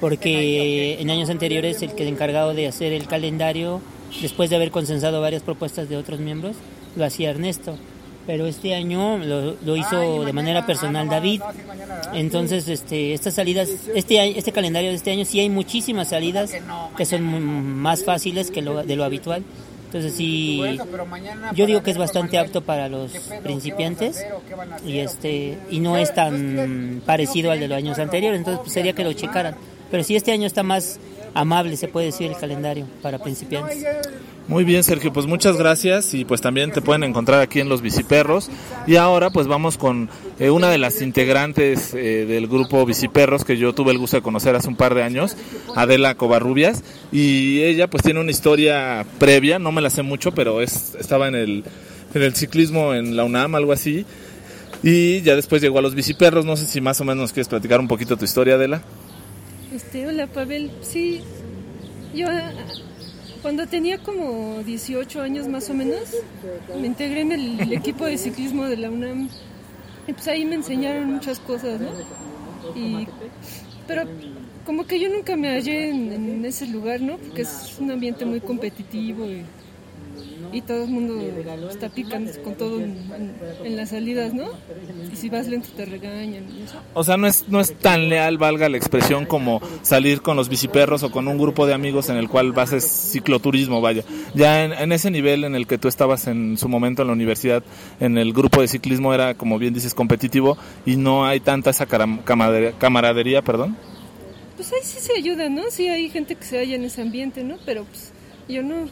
porque 0.00 1.00
en 1.00 1.10
años 1.10 1.30
anteriores 1.30 1.82
el 1.82 1.94
que 1.94 2.06
encargado 2.06 2.54
de 2.54 2.68
hacer 2.68 2.92
el 2.92 3.06
calendario, 3.06 3.80
después 4.20 4.50
de 4.50 4.56
haber 4.56 4.70
consensado 4.70 5.20
varias 5.20 5.42
propuestas 5.42 5.88
de 5.88 5.96
otros 5.96 6.20
miembros, 6.20 6.56
lo 6.94 7.04
hacía 7.04 7.30
Ernesto. 7.30 7.76
Pero 8.26 8.46
este 8.46 8.74
año 8.74 9.18
lo, 9.18 9.56
lo 9.64 9.76
hizo 9.76 10.24
de 10.24 10.32
manera 10.32 10.66
personal 10.66 11.08
David. 11.08 11.42
Entonces, 12.12 12.66
este, 12.68 13.14
estas 13.14 13.34
salidas, 13.34 13.68
este, 13.94 14.38
este 14.38 14.52
calendario 14.52 14.90
de 14.90 14.96
este 14.96 15.12
año 15.12 15.24
sí 15.24 15.38
hay 15.38 15.48
muchísimas 15.48 16.08
salidas 16.08 16.52
que 16.96 17.04
son 17.04 17.76
más 17.76 18.04
fáciles 18.04 18.50
que 18.50 18.62
lo, 18.62 18.82
de 18.82 18.96
lo 18.96 19.04
habitual. 19.04 19.44
Entonces 19.86 20.14
sí, 20.14 20.60
yo 21.54 21.64
digo 21.64 21.82
que 21.82 21.92
es 21.92 21.96
bastante 21.96 22.38
apto 22.38 22.60
para 22.60 22.88
los 22.88 23.12
principiantes 23.44 24.26
y 24.84 24.98
este 24.98 25.58
y 25.70 25.78
no 25.78 25.96
es 25.96 26.12
tan 26.12 27.00
parecido 27.06 27.52
al 27.52 27.60
de 27.60 27.68
los 27.68 27.78
años 27.78 27.98
anteriores, 27.98 28.38
entonces 28.38 28.60
pues, 28.62 28.72
sería 28.72 28.94
que 28.94 29.04
lo 29.04 29.12
checaran. 29.12 29.54
Pero 29.90 30.02
sí 30.02 30.16
este 30.16 30.32
año 30.32 30.46
está 30.48 30.64
más 30.64 30.98
amable, 31.36 31.76
se 31.76 31.88
puede 31.88 32.06
decir, 32.06 32.30
el 32.30 32.36
calendario 32.36 32.86
para 33.02 33.18
principiantes. 33.18 33.84
Muy 34.48 34.62
bien, 34.62 34.84
Sergio, 34.84 35.12
pues 35.12 35.26
muchas 35.26 35.56
gracias 35.56 36.14
y 36.14 36.24
pues 36.24 36.40
también 36.40 36.70
te 36.70 36.80
pueden 36.80 37.02
encontrar 37.02 37.40
aquí 37.40 37.58
en 37.58 37.68
Los 37.68 37.82
Biciperros. 37.82 38.48
Y 38.86 38.94
ahora 38.94 39.30
pues 39.30 39.48
vamos 39.48 39.76
con 39.76 40.08
eh, 40.38 40.50
una 40.50 40.70
de 40.70 40.78
las 40.78 41.02
integrantes 41.02 41.92
eh, 41.94 42.26
del 42.26 42.46
grupo 42.46 42.86
Biciperros 42.86 43.44
que 43.44 43.56
yo 43.56 43.74
tuve 43.74 43.90
el 43.90 43.98
gusto 43.98 44.16
de 44.16 44.22
conocer 44.22 44.54
hace 44.54 44.68
un 44.68 44.76
par 44.76 44.94
de 44.94 45.02
años, 45.02 45.36
Adela 45.74 46.14
Covarrubias. 46.14 46.84
Y 47.10 47.62
ella 47.62 47.90
pues 47.90 48.04
tiene 48.04 48.20
una 48.20 48.30
historia 48.30 49.04
previa, 49.18 49.58
no 49.58 49.72
me 49.72 49.82
la 49.82 49.90
sé 49.90 50.02
mucho, 50.02 50.32
pero 50.32 50.62
es, 50.62 50.94
estaba 50.94 51.26
en 51.26 51.34
el, 51.34 51.64
en 52.14 52.22
el 52.22 52.34
ciclismo 52.36 52.94
en 52.94 53.16
la 53.16 53.24
UNAM, 53.24 53.56
algo 53.56 53.72
así. 53.72 54.06
Y 54.84 55.22
ya 55.22 55.34
después 55.34 55.60
llegó 55.60 55.80
a 55.80 55.82
Los 55.82 55.96
Biciperros, 55.96 56.44
no 56.44 56.56
sé 56.56 56.66
si 56.66 56.80
más 56.80 57.00
o 57.00 57.04
menos 57.04 57.22
nos 57.22 57.32
quieres 57.32 57.48
platicar 57.48 57.80
un 57.80 57.88
poquito 57.88 58.16
tu 58.16 58.24
historia, 58.24 58.54
Adela. 58.54 58.82
Este, 59.76 60.06
hola 60.06 60.26
Pavel, 60.26 60.70
sí, 60.80 61.20
yo 62.14 62.28
ah, 62.30 62.50
cuando 63.42 63.66
tenía 63.66 63.98
como 63.98 64.62
18 64.64 65.20
años 65.20 65.48
más 65.48 65.68
o 65.68 65.74
menos, 65.74 66.16
me 66.80 66.86
integré 66.86 67.20
en 67.20 67.32
el 67.32 67.72
equipo 67.74 68.06
de 68.06 68.16
ciclismo 68.16 68.64
de 68.64 68.78
la 68.78 68.88
UNAM 68.88 69.28
y 70.08 70.12
pues 70.14 70.28
ahí 70.28 70.46
me 70.46 70.54
enseñaron 70.54 71.12
muchas 71.12 71.40
cosas, 71.40 71.78
¿no? 71.78 71.90
Y, 72.74 73.06
pero 73.86 74.04
como 74.64 74.86
que 74.86 74.98
yo 74.98 75.10
nunca 75.10 75.36
me 75.36 75.50
hallé 75.50 75.90
en, 75.90 76.10
en 76.10 76.44
ese 76.46 76.66
lugar, 76.68 77.02
¿no? 77.02 77.18
Porque 77.18 77.42
es 77.42 77.76
un 77.78 77.90
ambiente 77.90 78.24
muy 78.24 78.40
competitivo 78.40 79.26
y, 79.26 79.44
y 80.56 80.62
todo 80.62 80.84
el 80.84 80.90
mundo 80.90 81.20
está 81.70 81.88
picando 81.88 82.30
con 82.42 82.54
todo 82.54 82.80
en, 82.80 83.76
las 83.76 83.90
salidas, 83.90 84.32
¿no? 84.32 84.48
Y 85.12 85.16
si 85.16 85.28
vas 85.28 85.48
lento 85.48 85.68
te 85.76 85.84
regañan. 85.84 86.44
O 86.94 87.04
sea, 87.04 87.16
no 87.16 87.26
es, 87.26 87.48
no 87.48 87.60
es 87.60 87.74
tan 87.74 88.08
leal, 88.08 88.38
valga 88.38 88.68
la 88.68 88.76
expresión, 88.76 89.26
como 89.26 89.60
salir 89.82 90.22
con 90.22 90.36
los 90.36 90.48
biciperros 90.48 91.02
o 91.02 91.10
con 91.10 91.28
un 91.28 91.38
grupo 91.38 91.66
de 91.66 91.74
amigos 91.74 92.08
en 92.08 92.16
el 92.16 92.28
cual 92.28 92.52
vas 92.52 92.72
a 92.72 92.80
cicloturismo, 92.80 93.80
vaya. 93.80 94.02
Ya 94.34 94.64
en, 94.64 94.72
en 94.72 94.92
ese 94.92 95.10
nivel 95.10 95.44
en 95.44 95.54
el 95.54 95.66
que 95.66 95.78
tú 95.78 95.88
estabas 95.88 96.26
en 96.26 96.56
su 96.56 96.68
momento 96.68 97.02
en 97.02 97.08
la 97.08 97.14
universidad, 97.14 97.62
en 98.00 98.16
el 98.16 98.32
grupo 98.32 98.60
de 98.60 98.68
ciclismo 98.68 99.12
era, 99.12 99.34
como 99.34 99.58
bien 99.58 99.74
dices, 99.74 99.94
competitivo 99.94 100.56
y 100.84 100.96
no 100.96 101.26
hay 101.26 101.40
tanta 101.40 101.70
esa 101.70 101.86
camaradería, 101.86 103.42
perdón. 103.42 103.76
Pues 104.56 104.72
ahí 104.72 104.80
sí 104.82 105.00
se 105.00 105.12
ayuda, 105.12 105.50
¿no? 105.50 105.70
Sí 105.70 105.88
hay 105.88 106.08
gente 106.08 106.34
que 106.34 106.44
se 106.44 106.58
halla 106.58 106.76
en 106.76 106.84
ese 106.84 107.02
ambiente, 107.02 107.44
¿no? 107.44 107.58
Pero 107.66 107.84
pues 107.84 108.12
yo 108.48 108.62
no. 108.62 108.88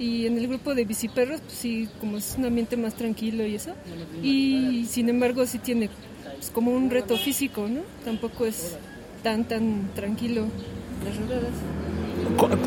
Y 0.00 0.26
en 0.26 0.38
el 0.38 0.48
grupo 0.48 0.74
de 0.74 0.86
biciperros, 0.86 1.42
pues 1.42 1.52
sí, 1.52 1.86
como 2.00 2.16
es 2.16 2.34
un 2.38 2.46
ambiente 2.46 2.78
más 2.78 2.94
tranquilo 2.94 3.46
y 3.46 3.54
eso. 3.54 3.74
Y 4.22 4.86
sin 4.88 5.10
embargo 5.10 5.46
sí 5.46 5.58
tiene 5.58 5.90
pues, 6.36 6.50
como 6.50 6.72
un 6.72 6.88
reto 6.88 7.18
físico, 7.18 7.68
¿no? 7.68 7.82
Tampoco 8.02 8.46
es 8.46 8.78
tan, 9.22 9.46
tan 9.46 9.90
tranquilo 9.94 10.46
las 11.04 11.16
rodadas. 11.18 11.52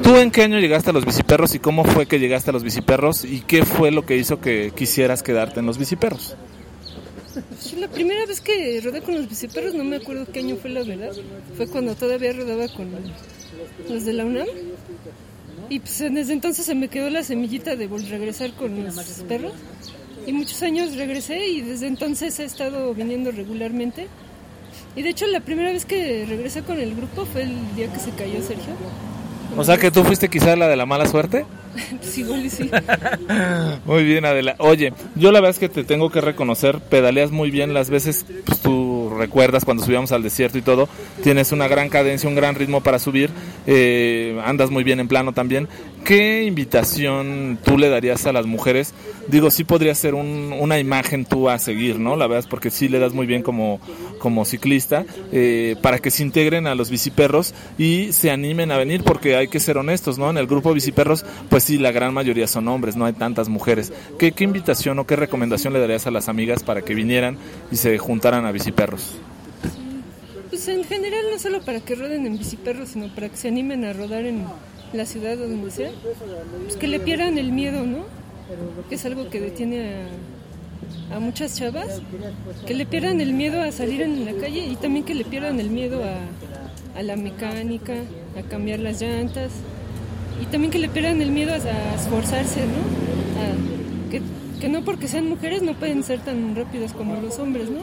¿Tú 0.04 0.15
en 0.17 0.30
qué 0.30 0.43
año 0.43 0.60
llegaste 0.60 0.91
a 0.91 0.93
los 0.93 1.06
biciperros 1.06 1.56
y 1.56 1.60
cómo 1.60 1.84
fue 1.84 2.06
que 2.06 2.19
llegaste 2.19 2.52
a 2.52 2.54
los 2.54 2.63
biciperros 2.63 3.26
y 3.26 3.41
qué 3.41 3.65
fue 3.65 3.89
lo 3.89 4.06
que 4.06 4.15
hizo 4.15 4.39
que 4.39 4.72
quisieras 4.76 5.24
quedarte 5.24 5.60
en 5.60 5.65
los 5.65 5.80
biciperros? 5.80 6.36
Pues, 7.34 7.74
la 7.74 7.88
primera 7.88 8.28
vez 8.28 8.41
que 8.41 8.80
rodé 8.84 9.02
con 9.02 9.15
los 9.15 9.28
biciperros, 9.28 9.74
no 9.74 9.84
me 9.84 9.96
acuerdo 9.96 10.28
qué 10.32 10.41
año 10.41 10.56
fue 10.58 10.69
la 10.69 10.84
verdad. 10.84 11.13
Fue 11.58 11.67
cuando 11.67 11.96
todavía 11.96 12.32
rodaba 12.32 12.67
con 12.67 12.91
los 13.89 14.06
de 14.06 14.13
la 14.13 14.24
UNAM. 14.26 14.46
Y 15.70 15.80
pues 15.80 16.00
desde 16.12 16.34
entonces 16.34 16.66
se 16.66 16.76
me 16.76 16.88
quedó 16.88 17.10
la 17.10 17.24
semillita 17.24 17.76
de 17.76 17.89
vol- 17.89 18.08
regresar 18.10 18.52
con 18.54 18.84
los 18.84 18.96
perros. 19.28 19.54
Y 20.26 20.32
muchos 20.34 20.62
años 20.63 20.96
regresé 20.96 21.48
y 21.48 21.62
desde 21.62 21.88
entonces 21.88 22.39
he 22.39 22.46
estado 22.46 22.94
viniendo 22.94 23.32
regularmente. 23.32 24.08
Y 24.96 25.02
de 25.02 25.10
hecho 25.10 25.26
la 25.28 25.39
primera 25.39 25.72
vez 25.72 25.86
que 25.86 26.26
regresé 26.28 26.62
con 26.62 26.80
el 26.80 26.96
grupo 26.96 27.26
fue 27.26 27.44
el 27.44 27.56
día 27.76 27.92
que 27.92 28.00
se 28.00 28.12
cayó 28.12 28.36
Sergio. 28.42 28.74
O 29.58 29.63
sea 29.63 29.78
que 29.78 29.92
tú 29.92 30.04
fuiste 30.04 30.30
quizá 30.30 30.56
la 30.56 30.68
de 30.68 30.76
la 30.76 30.86
mala 30.86 31.06
suerte. 31.08 31.46
Pues 32.00 32.18
igual 32.20 32.46
y 32.46 32.50
sí. 32.52 32.70
Muy 33.86 34.04
bien, 34.04 34.26
Adela. 34.26 34.56
Oye, 34.60 34.94
yo 35.16 35.32
la 35.32 35.39
verdad 35.39 35.52
es 35.56 35.60
que 35.60 35.70
te 35.70 35.84
tengo 35.84 36.12
que 36.12 36.22
reconocer, 36.22 36.80
pedaleas 36.80 37.32
muy 37.32 37.50
bien 37.50 37.74
las 37.74 37.89
veces, 37.89 38.28
pues, 38.46 38.60
tú 38.60 38.83
recuerdas 39.17 39.65
cuando 39.65 39.84
subíamos 39.84 40.12
al 40.12 40.23
desierto 40.23 40.58
y 40.58 40.62
todo, 40.62 40.88
tienes 41.23 41.52
una 41.52 41.67
gran 41.67 41.89
cadencia, 41.89 42.28
un 42.30 42.36
gran 42.36 42.56
ritmo 42.56 42.82
para 42.82 42.99
subir, 42.99 43.30
eh, 43.67 44.39
andas 44.45 44.69
muy 44.71 44.84
bien 44.84 44.99
en 44.99 45.08
plano 45.08 45.34
también. 45.34 45.67
¿Qué 46.04 46.43
invitación 46.43 47.58
tú 47.63 47.78
le 47.78 47.88
darías 47.89 48.26
a 48.26 48.34
las 48.34 48.45
mujeres? 48.45 48.93
Digo, 49.30 49.49
sí 49.49 49.63
podría 49.63 49.95
ser 49.95 50.15
un- 50.15 50.54
una 50.60 50.78
imagen 50.78 51.23
tú 51.23 51.49
a 51.49 51.58
seguir, 51.60 51.97
¿no? 51.97 52.17
La 52.17 52.28
verdad 52.28 52.39
es 52.39 52.47
porque 52.47 52.69
sí 52.71 52.89
le 52.89 52.99
das 52.99 53.13
muy 53.13 53.26
bien 53.26 53.41
como, 53.41 53.80
como 54.19 54.43
ciclista, 54.43 55.06
eh, 55.32 55.78
para 55.82 55.99
que 55.99 56.12
se 56.12 56.23
integren 56.23 56.67
a 56.67 56.76
los 56.76 56.89
biciperros 56.89 57.54
y 57.78 58.12
se 58.12 58.32
animen 58.32 58.71
a 58.71 58.78
venir, 58.78 59.04
porque 59.04 59.38
hay 59.38 59.47
que 59.47 59.62
ser 59.62 59.78
honestos, 59.78 60.17
¿no? 60.17 60.30
En 60.30 60.38
el 60.38 60.45
grupo 60.47 60.73
biciperros, 60.73 61.26
pues 61.49 61.63
sí, 61.63 61.78
la 61.78 61.91
gran 61.93 62.13
mayoría 62.13 62.47
son 62.47 62.67
hombres, 62.67 62.97
no 62.97 63.06
hay 63.06 63.13
tantas 63.13 63.47
mujeres. 63.47 63.93
¿Qué, 64.19 64.34
qué 64.34 64.43
invitación 64.43 64.99
o 64.99 65.08
qué 65.08 65.15
recomendación 65.15 65.71
le 65.71 65.80
darías 65.80 66.06
a 66.06 66.12
las 66.12 66.28
amigas 66.28 66.63
para 66.63 66.82
que 66.82 66.95
vinieran 66.95 67.38
y 67.71 67.78
se 67.78 67.97
juntaran 67.97 68.45
a 68.45 68.52
biciperros? 68.52 69.12
Pues 70.49 70.67
en 70.67 70.84
general 70.84 71.26
no 71.32 71.39
solo 71.39 71.62
para 71.62 71.80
que 71.80 71.95
roden 71.95 72.26
en 72.26 72.38
biciperros, 72.38 72.89
sino 72.89 73.13
para 73.13 73.30
que 73.30 73.38
se 73.38 73.47
animen 73.47 73.86
a 73.86 73.93
rodar 73.93 74.26
en 74.26 74.45
la 74.93 75.06
ciudad 75.06 75.38
donde 75.38 75.71
sea. 75.71 75.91
Pues 76.63 76.78
que 76.78 76.88
le 76.88 76.99
pierdan 76.99 77.38
el 77.38 77.52
miedo, 77.52 77.86
¿no? 77.86 78.06
Que 78.88 78.95
es 78.95 79.06
algo 79.06 79.30
que 79.30 79.39
detiene 79.39 80.04
a, 81.10 81.15
a 81.15 81.19
muchas 81.19 81.58
chavas. 81.58 82.02
Que 82.67 82.73
le 82.73 82.86
pierdan 82.86 83.21
el 83.21 83.34
miedo 83.34 83.62
a 83.62 83.71
salir 83.71 84.02
en 84.02 84.26
la 84.26 84.34
calle 84.34 84.65
y 84.67 84.76
también 84.76 85.06
que 85.06 85.15
le 85.15 85.26
pierdan 85.26 85.60
el 85.60 85.69
miedo 85.69 86.02
a, 86.04 87.02
la 87.02 87.15
mecánica, 87.15 87.95
a 88.38 88.41
cambiar 88.43 88.80
las 88.80 89.02
llantas. 89.02 89.52
Y 90.41 90.45
también 90.45 90.71
que 90.71 90.80
le 90.80 90.89
pierdan 90.89 91.21
el 91.21 91.32
miedo 91.32 91.54
a, 91.54 91.95
esforzarse, 91.95 92.62
¿no? 92.62 93.13
Que 94.60 94.69
no 94.69 94.82
porque 94.86 95.10
sean 95.10 95.28
mujeres 95.28 95.62
no 95.62 95.73
pueden 95.73 96.04
ser 96.04 96.21
tan 96.21 96.56
rápidas 96.56 96.93
como 96.93 97.19
los 97.19 97.38
hombres, 97.38 97.69
¿no? 97.69 97.82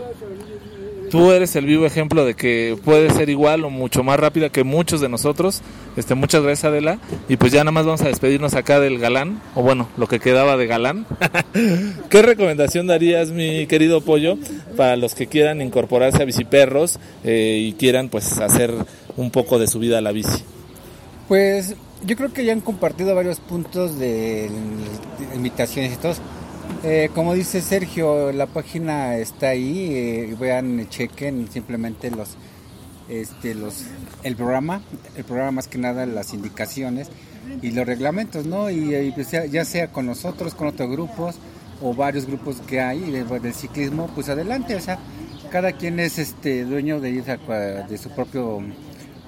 Tú 1.10 1.32
eres 1.32 1.56
el 1.56 1.66
vivo 1.66 1.86
ejemplo 1.86 2.24
de 2.24 2.34
que 2.34 2.78
puede 2.84 3.10
ser 3.10 3.30
igual 3.30 3.64
o 3.64 3.70
mucho 3.70 4.04
más 4.04 4.18
rápida 4.20 4.48
que 4.48 4.62
muchos 4.62 5.00
de 5.00 5.08
nosotros. 5.08 5.60
Este, 5.96 6.14
muchas 6.14 6.42
gracias 6.42 6.66
Adela. 6.66 6.98
Y 7.28 7.36
pues 7.36 7.52
ya 7.52 7.60
nada 7.60 7.72
más 7.72 7.84
vamos 7.84 8.02
a 8.02 8.08
despedirnos 8.08 8.54
acá 8.54 8.78
del 8.78 8.98
galán, 8.98 9.42
o 9.54 9.62
bueno, 9.62 9.88
lo 9.96 10.06
que 10.06 10.20
quedaba 10.20 10.56
de 10.56 10.66
galán. 10.68 11.06
¿Qué 12.10 12.22
recomendación 12.22 12.86
darías, 12.86 13.30
mi 13.30 13.66
querido 13.66 14.02
Pollo, 14.02 14.38
para 14.76 14.96
los 14.96 15.14
que 15.14 15.26
quieran 15.26 15.60
incorporarse 15.60 16.22
a 16.22 16.24
biciperros 16.24 17.00
eh, 17.24 17.58
y 17.60 17.72
quieran 17.72 18.08
pues 18.08 18.38
hacer 18.38 18.72
un 19.16 19.30
poco 19.30 19.58
de 19.58 19.66
su 19.66 19.80
vida 19.80 19.98
a 19.98 20.00
la 20.00 20.12
bici? 20.12 20.44
Pues 21.26 21.74
yo 22.04 22.16
creo 22.16 22.32
que 22.32 22.44
ya 22.44 22.52
han 22.52 22.60
compartido 22.60 23.14
varios 23.14 23.40
puntos 23.40 23.98
de, 23.98 24.50
invitaciones 25.34 25.92
y 25.92 25.96
todo. 25.96 26.14
Eh, 26.82 27.10
como 27.14 27.34
dice 27.34 27.60
Sergio, 27.60 28.32
la 28.32 28.46
página 28.46 29.16
está 29.16 29.48
ahí, 29.50 29.88
eh, 29.92 30.36
vean, 30.40 30.88
chequen 30.88 31.46
simplemente 31.50 32.10
los, 32.10 32.36
este, 33.08 33.54
los, 33.54 33.84
el 34.22 34.34
programa, 34.34 34.80
el 35.16 35.24
programa 35.24 35.52
más 35.52 35.68
que 35.68 35.76
nada 35.78 36.06
las 36.06 36.32
indicaciones 36.32 37.08
y 37.60 37.72
los 37.72 37.86
reglamentos, 37.86 38.46
¿no? 38.46 38.70
Y, 38.70 38.94
y, 38.94 39.12
pues, 39.12 39.30
ya, 39.30 39.64
sea 39.64 39.88
con 39.92 40.06
nosotros, 40.06 40.54
con 40.54 40.68
otros 40.68 40.90
grupos 40.90 41.36
o 41.82 41.94
varios 41.94 42.26
grupos 42.26 42.56
que 42.66 42.80
hay 42.80 43.00
de- 43.00 43.24
del 43.24 43.54
ciclismo, 43.54 44.08
pues 44.14 44.28
adelante, 44.30 44.74
o 44.74 44.80
sea, 44.80 44.98
cada 45.50 45.72
quien 45.72 46.00
es 46.00 46.18
este 46.18 46.64
dueño 46.64 46.98
de, 47.00 47.20
de 47.88 47.98
su 47.98 48.10
propio 48.10 48.62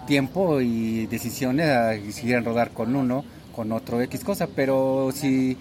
tiempo 0.06 0.60
y 0.60 1.06
decisiones 1.06 1.68
a 1.68 1.94
si 1.94 2.22
quieren 2.22 2.44
rodar 2.44 2.70
con 2.70 2.96
uno, 2.96 3.24
con 3.54 3.72
otro 3.72 4.00
X 4.00 4.24
cosa, 4.24 4.46
pero 4.54 5.10
si, 5.14 5.56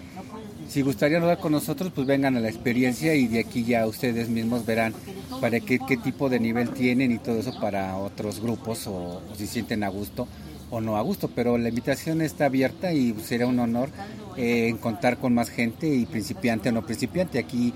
si 0.72 0.80
gustaría 0.80 1.20
rodar 1.20 1.38
con 1.38 1.52
nosotros, 1.52 1.92
pues 1.94 2.06
vengan 2.06 2.34
a 2.34 2.40
la 2.40 2.48
experiencia 2.48 3.14
y 3.14 3.26
de 3.26 3.40
aquí 3.40 3.62
ya 3.62 3.86
ustedes 3.86 4.30
mismos 4.30 4.64
verán 4.64 4.94
para 5.38 5.60
qué, 5.60 5.78
tipo 6.02 6.30
de 6.30 6.40
nivel 6.40 6.70
tienen 6.70 7.12
y 7.12 7.18
todo 7.18 7.40
eso 7.40 7.52
para 7.60 7.94
otros 7.98 8.40
grupos 8.40 8.86
o, 8.86 9.20
si 9.36 9.46
sienten 9.46 9.84
a 9.84 9.88
gusto 9.88 10.26
o 10.70 10.80
no 10.80 10.96
a 10.96 11.02
gusto, 11.02 11.28
pero 11.28 11.58
la 11.58 11.68
invitación 11.68 12.22
está 12.22 12.46
abierta 12.46 12.90
y 12.94 13.14
sería 13.22 13.46
un 13.46 13.58
honor 13.58 13.90
eh, 14.38 14.74
contar 14.80 15.18
con 15.18 15.34
más 15.34 15.50
gente 15.50 15.86
y 15.88 16.06
principiante 16.06 16.70
o 16.70 16.72
no 16.72 16.86
principiante. 16.86 17.38
Aquí 17.38 17.74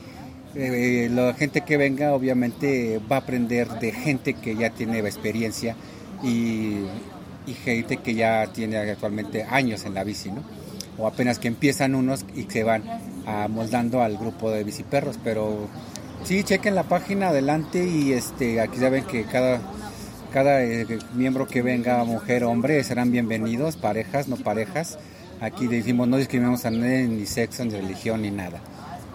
eh, 0.54 1.10
la 1.12 1.34
gente 1.34 1.60
que 1.60 1.76
venga 1.76 2.14
obviamente 2.14 2.98
va 3.12 3.16
a 3.16 3.18
aprender 3.18 3.68
de 3.78 3.92
gente 3.92 4.32
que 4.32 4.56
ya 4.56 4.70
tiene 4.70 5.00
experiencia 5.00 5.76
y 6.24 6.86
gente 7.62 7.98
que 7.98 8.14
ya 8.14 8.46
tiene 8.54 8.78
actualmente 8.78 9.42
años 9.42 9.84
en 9.84 9.92
la 9.92 10.02
bici, 10.02 10.30
¿no? 10.30 10.65
O 10.98 11.06
apenas 11.06 11.38
que 11.38 11.48
empiezan 11.48 11.94
unos 11.94 12.24
y 12.34 12.44
se 12.44 12.64
van 12.64 12.82
amoldando 13.26 14.02
al 14.02 14.16
grupo 14.16 14.50
de 14.50 14.64
biciperros, 14.64 15.18
pero 15.22 15.68
sí, 16.24 16.42
chequen 16.42 16.74
la 16.74 16.84
página 16.84 17.28
adelante 17.28 17.86
y 17.86 18.12
este 18.12 18.60
aquí 18.60 18.78
saben 18.78 19.04
que 19.04 19.24
cada 19.24 19.60
cada 20.32 20.62
eh, 20.62 20.86
miembro 21.14 21.46
que 21.46 21.62
venga, 21.62 22.02
mujer 22.04 22.44
o 22.44 22.50
hombre, 22.50 22.82
serán 22.84 23.10
bienvenidos, 23.10 23.76
parejas, 23.76 24.28
no 24.28 24.36
parejas. 24.36 24.98
Aquí 25.40 25.66
decimos 25.66 26.08
no 26.08 26.16
discriminamos 26.16 26.64
a 26.64 26.70
nadie, 26.70 27.06
ni 27.06 27.26
sexo, 27.26 27.64
ni 27.64 27.70
religión, 27.70 28.22
ni 28.22 28.30
nada. 28.30 28.60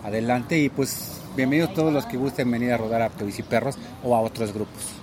Adelante 0.03 0.57
y 0.57 0.69
pues 0.69 1.21
bienvenidos 1.35 1.73
todos 1.73 1.93
los 1.93 2.05
que 2.05 2.17
gusten 2.17 2.49
venir 2.49 2.73
a 2.73 2.77
rodar 2.77 3.01
a 3.01 3.09
Biciperros 3.09 3.77
o 4.03 4.15
a 4.15 4.21
otros 4.21 4.53
grupos. 4.53 5.00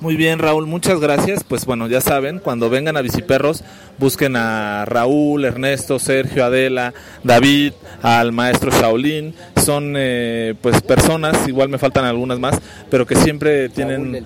Muy 0.00 0.16
bien, 0.16 0.38
Raúl, 0.38 0.66
muchas 0.66 0.98
gracias. 0.98 1.44
Pues 1.44 1.66
bueno, 1.66 1.86
ya 1.86 2.00
saben, 2.00 2.38
cuando 2.38 2.70
vengan 2.70 2.96
a 2.96 3.02
Biciperros, 3.02 3.62
busquen 3.98 4.34
a 4.34 4.86
Raúl, 4.86 5.44
Ernesto, 5.44 5.98
Sergio, 5.98 6.42
Adela, 6.42 6.94
David, 7.22 7.74
al 8.00 8.32
maestro 8.32 8.70
Shaolin. 8.70 9.34
Son 9.62 9.92
eh, 9.98 10.54
pues 10.62 10.80
personas, 10.80 11.46
igual 11.46 11.68
me 11.68 11.76
faltan 11.76 12.06
algunas 12.06 12.38
más, 12.38 12.58
pero 12.88 13.06
que 13.06 13.14
siempre 13.14 13.68
tienen... 13.68 14.24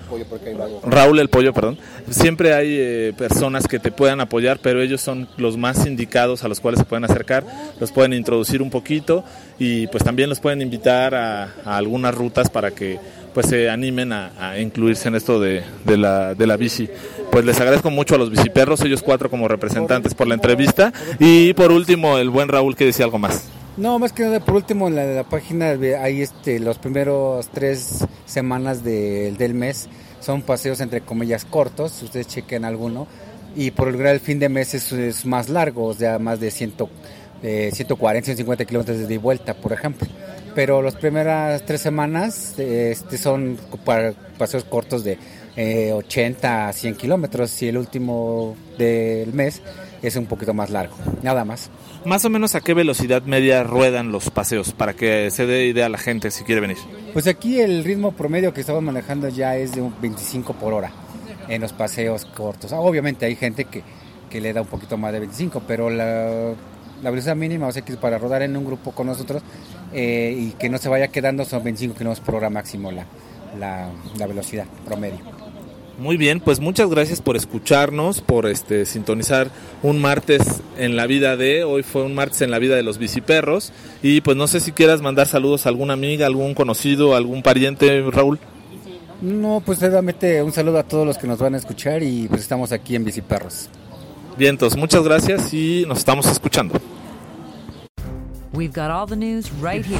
Raúl 0.85 1.19
el 1.19 1.27
Pollo, 1.27 1.51
perdón. 1.53 1.77
Siempre 2.09 2.53
hay 2.53 2.77
eh, 2.79 3.13
personas 3.17 3.67
que 3.67 3.79
te 3.79 3.91
puedan 3.91 4.21
apoyar, 4.21 4.59
pero 4.63 4.81
ellos 4.81 5.01
son 5.01 5.27
los 5.35 5.57
más 5.57 5.85
indicados 5.85 6.45
a 6.45 6.47
los 6.47 6.61
cuales 6.61 6.79
se 6.79 6.85
pueden 6.85 7.03
acercar, 7.03 7.43
los 7.81 7.91
pueden 7.91 8.13
introducir 8.13 8.61
un 8.61 8.69
poquito 8.69 9.25
y 9.59 9.87
pues 9.87 10.05
también 10.05 10.29
los 10.29 10.39
pueden 10.39 10.61
invitar 10.61 11.15
a, 11.15 11.49
a 11.65 11.75
algunas 11.75 12.15
rutas 12.15 12.49
para 12.49 12.71
que 12.71 12.97
pues 13.35 13.47
se 13.47 13.69
animen 13.69 14.13
a, 14.13 14.57
incluirse 14.59 15.09
en 15.09 15.15
esto 15.15 15.41
de, 15.41 15.61
la, 15.85 16.33
de 16.33 16.47
la 16.47 16.55
bici. 16.55 16.89
Pues 17.31 17.43
les 17.43 17.59
agradezco 17.59 17.91
mucho 17.91 18.15
a 18.15 18.17
los 18.17 18.29
biciperros, 18.31 18.79
ellos 18.81 19.03
cuatro 19.03 19.29
como 19.29 19.49
representantes 19.49 20.13
por 20.13 20.25
la 20.25 20.35
entrevista 20.35 20.93
y 21.19 21.53
por 21.53 21.73
último 21.73 22.17
el 22.17 22.29
buen 22.29 22.47
Raúl 22.47 22.77
que 22.77 22.85
decía 22.85 23.03
algo 23.03 23.19
más. 23.19 23.49
No, 23.75 23.99
más 23.99 24.13
que 24.13 24.23
nada, 24.23 24.39
por 24.39 24.55
último, 24.55 24.87
en 24.87 24.95
la, 24.95 25.03
la 25.03 25.25
página 25.25 25.71
hay 26.01 26.21
este, 26.21 26.59
los 26.59 26.77
primeros 26.77 27.49
tres 27.49 28.05
semanas 28.25 28.85
de- 28.85 29.33
del 29.37 29.53
mes 29.53 29.89
son 30.21 30.41
paseos 30.41 30.79
entre 30.79 31.01
comillas 31.01 31.43
cortos, 31.43 32.01
ustedes 32.01 32.27
chequen 32.27 32.63
alguno, 32.63 33.05
y 33.53 33.71
por 33.71 33.89
el 33.89 33.99
el 34.05 34.21
fin 34.21 34.39
de 34.39 34.47
mes 34.47 34.73
es, 34.73 35.25
más 35.25 35.49
largo, 35.49 35.87
o 35.87 35.93
sea, 35.93 36.19
más 36.19 36.39
de 36.39 36.51
100, 36.51 36.73
eh, 37.43 37.69
140, 37.73 38.25
150 38.25 38.63
kilómetros 38.63 39.07
de 39.09 39.17
vuelta, 39.17 39.53
por 39.53 39.73
ejemplo. 39.73 40.07
Pero 40.55 40.81
las 40.81 40.95
primeras 40.95 41.65
tres 41.65 41.81
semanas 41.81 42.55
eh, 42.57 42.91
este, 42.91 43.17
son 43.17 43.57
para 43.83 44.13
paseos 44.37 44.63
cortos 44.63 45.03
de 45.03 45.19
eh, 45.57 45.91
80 45.93 46.69
a 46.69 46.73
100 46.73 46.95
kilómetros 46.95 47.61
y 47.61 47.67
el 47.67 47.77
último 47.77 48.55
del 48.77 49.33
mes 49.33 49.61
es 50.01 50.15
un 50.15 50.25
poquito 50.25 50.53
más 50.53 50.69
largo, 50.69 50.95
nada 51.23 51.45
más. 51.45 51.69
Más 52.05 52.23
o 52.25 52.29
menos 52.29 52.55
a 52.55 52.61
qué 52.61 52.73
velocidad 52.73 53.23
media 53.23 53.63
ruedan 53.63 54.11
los 54.11 54.29
paseos 54.29 54.73
para 54.73 54.93
que 54.93 55.31
se 55.31 55.45
dé 55.45 55.65
idea 55.65 55.87
a 55.87 55.89
la 55.89 55.97
gente 55.97 56.31
si 56.31 56.43
quiere 56.43 56.61
venir. 56.61 56.77
Pues 57.13 57.27
aquí 57.27 57.59
el 57.59 57.83
ritmo 57.83 58.11
promedio 58.11 58.53
que 58.53 58.61
estamos 58.61 58.83
manejando 58.83 59.27
ya 59.29 59.55
es 59.57 59.73
de 59.73 59.81
un 59.81 59.93
25 59.99 60.53
por 60.53 60.73
hora 60.73 60.91
en 61.47 61.61
los 61.61 61.73
paseos 61.73 62.25
cortos. 62.25 62.71
Ah, 62.73 62.79
Obviamente 62.79 63.25
hay 63.25 63.35
gente 63.35 63.65
que, 63.65 63.83
que 64.29 64.41
le 64.41 64.53
da 64.53 64.61
un 64.61 64.67
poquito 64.67 64.97
más 64.97 65.11
de 65.11 65.19
25, 65.19 65.63
pero 65.67 65.89
la, 65.89 66.53
la 67.01 67.09
velocidad 67.09 67.35
mínima, 67.35 67.67
o 67.67 67.71
sea 67.71 67.83
que 67.83 67.95
para 67.97 68.17
rodar 68.17 68.41
en 68.41 68.55
un 68.55 68.65
grupo 68.65 68.91
con 68.91 69.07
nosotros 69.07 69.41
eh, 69.95 70.35
y 70.37 70.51
que 70.51 70.69
no 70.69 70.77
se 70.77 70.89
vaya 70.89 71.07
quedando 71.07 71.45
son 71.45 71.63
25 71.63 71.95
kilómetros 71.95 72.25
por 72.25 72.35
hora 72.35 72.49
máximo 72.49 72.91
la, 72.91 73.05
la, 73.57 73.89
la 74.17 74.27
velocidad 74.27 74.65
promedio. 74.85 75.19
Muy 75.97 76.17
bien, 76.17 76.41
pues 76.41 76.59
muchas 76.59 76.89
gracias 76.89 77.21
por 77.21 77.37
escucharnos, 77.37 78.19
por 78.19 78.47
este 78.47 78.85
sintonizar 78.85 79.49
un 79.81 80.01
martes 80.01 80.61
en 80.77 80.97
la 80.97 81.07
vida 81.07 81.37
de, 81.37 81.63
hoy 81.63 81.83
fue 81.83 82.03
un 82.03 82.13
martes 82.13 82.41
en 82.41 82.51
la 82.51 82.59
vida 82.59 82.75
de 82.75 82.83
los 82.83 82.97
biciperros 82.97 83.71
y 84.03 84.19
pues 84.19 84.35
no 84.35 84.47
sé 84.47 84.59
si 84.59 84.73
quieras 84.73 85.01
mandar 85.01 85.27
saludos 85.27 85.65
a 85.65 85.69
alguna 85.69 85.93
amiga, 85.93 86.25
algún 86.25 86.53
conocido, 86.53 87.15
algún 87.15 87.43
pariente, 87.43 88.03
Raúl. 88.11 88.39
No, 89.21 89.63
pues 89.65 89.79
solamente 89.79 90.43
un 90.43 90.51
saludo 90.51 90.79
a 90.79 90.83
todos 90.83 91.07
los 91.07 91.17
que 91.17 91.27
nos 91.27 91.39
van 91.39 91.53
a 91.53 91.57
escuchar 91.57 92.03
y 92.03 92.27
pues 92.27 92.41
estamos 92.41 92.73
aquí 92.73 92.97
en 92.97 93.05
Biciperros. 93.05 93.69
Vientos, 94.37 94.75
muchas 94.75 95.01
gracias 95.03 95.53
y 95.53 95.85
nos 95.87 95.99
estamos 95.99 96.25
escuchando. 96.25 96.77
We've 98.55 98.71
got 98.71 98.89
all 98.89 99.05
the 99.05 99.17
news 99.17 99.51
right 99.51 99.85
here. 99.85 99.99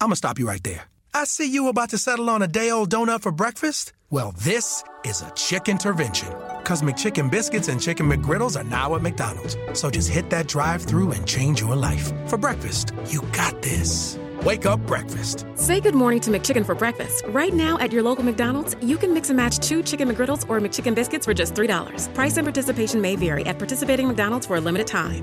I'm 0.00 0.08
gonna 0.08 0.16
stop 0.16 0.38
you 0.38 0.48
right 0.48 0.62
there. 0.64 0.84
I 1.12 1.24
see 1.24 1.52
you 1.52 1.68
about 1.68 1.90
to 1.90 1.98
settle 1.98 2.30
on 2.30 2.40
a 2.40 2.48
day 2.48 2.70
old 2.70 2.88
donut 2.88 3.20
for 3.20 3.30
breakfast. 3.30 3.92
Well, 4.08 4.32
this 4.38 4.82
is 5.04 5.20
a 5.20 5.30
chicken 5.32 5.72
intervention. 5.72 6.32
Cause 6.64 6.80
McChicken 6.80 7.30
biscuits 7.30 7.68
and 7.68 7.80
chicken 7.80 8.08
McGriddles 8.08 8.58
are 8.58 8.64
now 8.64 8.94
at 8.94 9.02
McDonald's. 9.02 9.56
So 9.74 9.90
just 9.90 10.08
hit 10.08 10.30
that 10.30 10.48
drive 10.48 10.82
through 10.82 11.12
and 11.12 11.26
change 11.26 11.60
your 11.60 11.76
life. 11.76 12.10
For 12.26 12.38
breakfast, 12.38 12.92
you 13.06 13.20
got 13.32 13.60
this. 13.60 14.18
Wake 14.44 14.64
up 14.64 14.80
breakfast. 14.86 15.44
Say 15.54 15.80
good 15.80 15.94
morning 15.94 16.20
to 16.20 16.30
McChicken 16.30 16.64
for 16.64 16.74
breakfast. 16.74 17.24
Right 17.28 17.52
now 17.52 17.76
at 17.78 17.92
your 17.92 18.02
local 18.02 18.24
McDonald's, 18.24 18.76
you 18.80 18.96
can 18.96 19.12
mix 19.12 19.28
and 19.28 19.36
match 19.36 19.58
two 19.58 19.82
chicken 19.82 20.08
McGriddles 20.08 20.48
or 20.48 20.58
McChicken 20.58 20.94
biscuits 20.94 21.26
for 21.26 21.34
just 21.34 21.54
$3. 21.54 22.14
Price 22.14 22.38
and 22.38 22.46
participation 22.46 23.02
may 23.02 23.16
vary 23.16 23.44
at 23.44 23.58
participating 23.58 24.08
McDonald's 24.08 24.46
for 24.46 24.56
a 24.56 24.60
limited 24.60 24.86
time. 24.86 25.22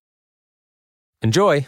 Enjoy! 1.23 1.67